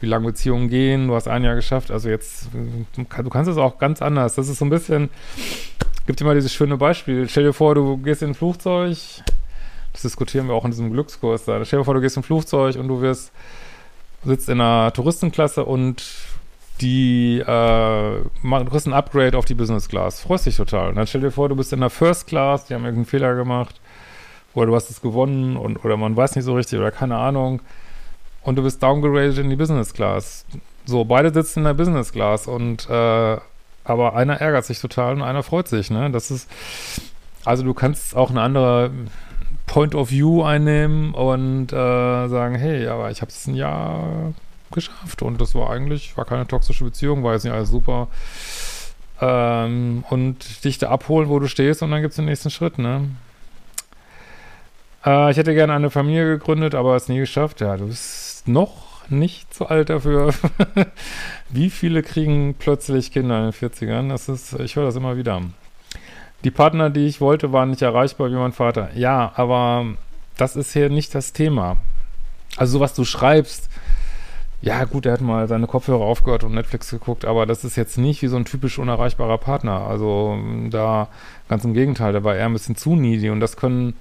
wie 0.00 0.06
lange 0.06 0.26
Beziehungen 0.26 0.68
gehen, 0.68 1.08
du 1.08 1.14
hast 1.14 1.26
ein 1.26 1.42
Jahr 1.42 1.56
geschafft, 1.56 1.90
also 1.90 2.08
jetzt, 2.08 2.48
du 2.94 3.04
kannst 3.30 3.50
es 3.50 3.56
auch 3.56 3.78
ganz 3.78 4.00
anders. 4.00 4.36
Das 4.36 4.48
ist 4.48 4.58
so 4.58 4.64
ein 4.64 4.70
bisschen, 4.70 5.10
gibt 6.06 6.20
dir 6.20 6.24
mal 6.24 6.36
dieses 6.36 6.54
schöne 6.54 6.76
Beispiel. 6.76 7.28
Stell 7.28 7.44
dir 7.44 7.52
vor, 7.52 7.74
du 7.74 7.96
gehst 7.96 8.22
in 8.22 8.30
ein 8.30 8.34
Flugzeug, 8.34 8.96
das 9.92 10.02
diskutieren 10.02 10.46
wir 10.46 10.54
auch 10.54 10.64
in 10.64 10.70
diesem 10.70 10.92
Glückskurs 10.92 11.44
da. 11.44 11.64
Stell 11.64 11.80
dir 11.80 11.84
vor, 11.84 11.94
du 11.94 12.00
gehst 12.00 12.16
in 12.16 12.20
ein 12.20 12.24
Flugzeug 12.24 12.76
und 12.76 12.86
du 12.86 13.00
wirst, 13.00 13.32
sitzt 14.24 14.48
in 14.48 14.60
einer 14.60 14.92
Touristenklasse 14.92 15.64
und 15.64 16.04
die, 16.80 17.40
äh, 17.40 17.44
du 17.44 18.64
kriegst 18.70 18.86
ein 18.86 18.92
Upgrade 18.92 19.36
auf 19.36 19.46
die 19.46 19.54
Business 19.54 19.88
Class. 19.88 20.20
Freust 20.20 20.46
dich 20.46 20.56
total. 20.56 20.90
Und 20.90 20.94
dann 20.94 21.08
stell 21.08 21.22
dir 21.22 21.32
vor, 21.32 21.48
du 21.48 21.56
bist 21.56 21.72
in 21.72 21.80
der 21.80 21.90
First 21.90 22.28
Class, 22.28 22.66
die 22.66 22.74
haben 22.74 22.84
irgendeinen 22.84 23.06
Fehler 23.06 23.34
gemacht, 23.34 23.80
oder 24.54 24.66
du 24.66 24.74
hast 24.74 24.90
es 24.90 25.00
gewonnen 25.00 25.56
und, 25.56 25.84
oder 25.84 25.96
man 25.96 26.16
weiß 26.16 26.36
nicht 26.36 26.44
so 26.44 26.54
richtig 26.54 26.78
oder 26.78 26.90
keine 26.90 27.16
Ahnung 27.16 27.60
und 28.42 28.56
du 28.56 28.62
bist 28.62 28.82
downgradet 28.82 29.38
in 29.38 29.50
die 29.50 29.56
Business 29.56 29.92
Class. 29.92 30.44
So, 30.86 31.04
beide 31.04 31.32
sitzen 31.32 31.60
in 31.60 31.64
der 31.66 31.74
Business 31.74 32.12
Class 32.12 32.46
und 32.46 32.88
äh, 32.88 33.36
aber 33.84 34.14
einer 34.14 34.40
ärgert 34.40 34.64
sich 34.64 34.80
total 34.80 35.14
und 35.14 35.22
einer 35.22 35.42
freut 35.42 35.68
sich, 35.68 35.90
ne? 35.90 36.10
Das 36.10 36.30
ist, 36.30 36.48
also 37.44 37.62
du 37.62 37.72
kannst 37.72 38.14
auch 38.14 38.30
eine 38.30 38.42
andere 38.42 38.90
Point 39.66 39.94
of 39.94 40.10
View 40.10 40.42
einnehmen 40.42 41.14
und 41.14 41.72
äh, 41.72 42.28
sagen, 42.28 42.54
hey, 42.54 42.86
aber 42.86 43.10
ich 43.10 43.22
habe 43.22 43.30
es 43.30 43.46
ein 43.46 43.54
Jahr 43.54 44.34
geschafft 44.72 45.22
und 45.22 45.40
das 45.40 45.54
war 45.54 45.70
eigentlich, 45.70 46.16
war 46.16 46.24
keine 46.24 46.46
toxische 46.46 46.84
Beziehung, 46.84 47.24
war 47.24 47.32
jetzt 47.32 47.44
nicht 47.44 47.54
alles 47.54 47.70
super. 47.70 48.08
Ähm, 49.20 50.04
und 50.10 50.64
dich 50.64 50.78
da 50.78 50.90
abholen, 50.90 51.28
wo 51.28 51.38
du 51.38 51.48
stehst 51.48 51.82
und 51.82 51.90
dann 51.90 52.02
gibt 52.02 52.12
es 52.12 52.16
den 52.16 52.26
nächsten 52.26 52.50
Schritt, 52.50 52.78
ne? 52.78 53.08
Äh, 55.04 55.30
ich 55.30 55.36
hätte 55.36 55.54
gerne 55.54 55.74
eine 55.74 55.90
Familie 55.90 56.26
gegründet, 56.26 56.74
aber 56.74 56.96
es 56.96 57.08
nie 57.08 57.18
geschafft. 57.18 57.60
Ja, 57.60 57.76
du 57.76 57.86
bist 57.86 58.48
noch 58.48 59.08
nicht 59.10 59.52
zu 59.54 59.66
alt 59.66 59.90
dafür. 59.90 60.34
Wie 61.48 61.70
viele 61.70 62.02
kriegen 62.02 62.54
plötzlich 62.58 63.12
Kinder 63.12 63.38
in 63.38 63.50
den 63.50 63.52
40ern? 63.52 64.08
Das 64.08 64.28
ist, 64.28 64.58
ich 64.60 64.76
höre 64.76 64.84
das 64.84 64.96
immer 64.96 65.16
wieder. 65.16 65.42
Die 66.44 66.50
Partner, 66.50 66.90
die 66.90 67.06
ich 67.06 67.20
wollte, 67.20 67.52
waren 67.52 67.70
nicht 67.70 67.82
erreichbar 67.82 68.30
wie 68.30 68.36
mein 68.36 68.52
Vater. 68.52 68.90
Ja, 68.94 69.32
aber 69.34 69.86
das 70.36 70.56
ist 70.56 70.72
hier 70.72 70.88
nicht 70.88 71.14
das 71.14 71.32
Thema. 71.32 71.78
Also 72.56 72.74
so 72.74 72.80
was 72.80 72.94
du 72.94 73.04
schreibst, 73.04 73.68
ja 74.60 74.84
gut, 74.84 75.06
er 75.06 75.12
hat 75.12 75.20
mal 75.20 75.46
seine 75.46 75.66
Kopfhörer 75.66 76.04
aufgehört 76.04 76.42
und 76.44 76.54
Netflix 76.54 76.90
geguckt, 76.90 77.24
aber 77.24 77.46
das 77.46 77.64
ist 77.64 77.76
jetzt 77.76 77.96
nicht 77.96 78.22
wie 78.22 78.26
so 78.26 78.36
ein 78.36 78.44
typisch 78.44 78.78
unerreichbarer 78.78 79.38
Partner. 79.38 79.82
Also 79.82 80.36
da 80.70 81.08
ganz 81.48 81.64
im 81.64 81.74
Gegenteil, 81.74 82.12
der 82.12 82.24
war 82.24 82.34
eher 82.34 82.46
ein 82.46 82.52
bisschen 82.52 82.76
zu 82.76 82.96
needy 82.96 83.30
und 83.30 83.40
das 83.40 83.56
können 83.56 83.94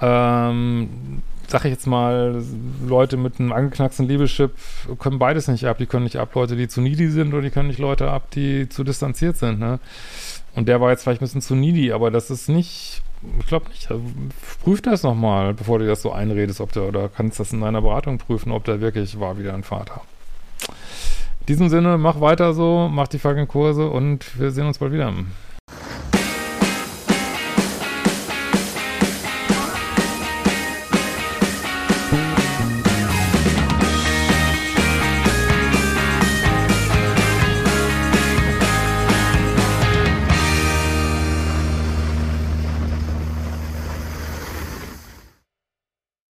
ähm, 0.00 1.22
sag 1.50 1.64
ich 1.64 1.72
jetzt 1.72 1.86
mal, 1.86 2.42
Leute 2.86 3.16
mit 3.16 3.40
einem 3.40 3.52
angeknacksten 3.52 4.06
Liebeschip 4.06 4.52
können 4.98 5.18
beides 5.18 5.48
nicht 5.48 5.66
ab. 5.66 5.78
Die 5.78 5.86
können 5.86 6.04
nicht 6.04 6.16
ab 6.16 6.34
Leute, 6.34 6.56
die 6.56 6.68
zu 6.68 6.80
needy 6.80 7.08
sind 7.08 7.32
oder 7.32 7.42
die 7.42 7.50
können 7.50 7.68
nicht 7.68 7.80
Leute 7.80 8.10
ab, 8.10 8.30
die 8.30 8.68
zu 8.68 8.84
distanziert 8.84 9.36
sind. 9.36 9.58
Ne? 9.58 9.80
Und 10.54 10.68
der 10.68 10.80
war 10.80 10.90
jetzt 10.90 11.02
vielleicht 11.02 11.20
ein 11.20 11.24
bisschen 11.24 11.42
zu 11.42 11.56
needy, 11.56 11.92
aber 11.92 12.10
das 12.10 12.30
ist 12.30 12.48
nicht, 12.48 13.02
ich 13.38 13.46
glaube 13.46 13.68
nicht. 13.68 13.90
Also, 13.90 14.02
prüf 14.62 14.80
das 14.80 15.02
nochmal, 15.02 15.54
bevor 15.54 15.80
du 15.80 15.86
das 15.86 16.02
so 16.02 16.12
einredest, 16.12 16.60
ob 16.60 16.72
der, 16.72 16.84
oder 16.84 17.08
kannst 17.08 17.40
das 17.40 17.52
in 17.52 17.60
deiner 17.60 17.82
Beratung 17.82 18.18
prüfen, 18.18 18.52
ob 18.52 18.64
der 18.64 18.80
wirklich 18.80 19.18
war 19.18 19.36
wie 19.38 19.44
dein 19.44 19.64
Vater. 19.64 20.02
In 21.40 21.46
diesem 21.46 21.68
Sinne, 21.68 21.98
mach 21.98 22.20
weiter 22.20 22.54
so, 22.54 22.88
mach 22.90 23.08
die 23.08 23.18
fucking 23.18 23.48
Kurse 23.48 23.88
und 23.88 24.38
wir 24.38 24.52
sehen 24.52 24.66
uns 24.66 24.78
bald 24.78 24.92
wieder. 24.92 25.12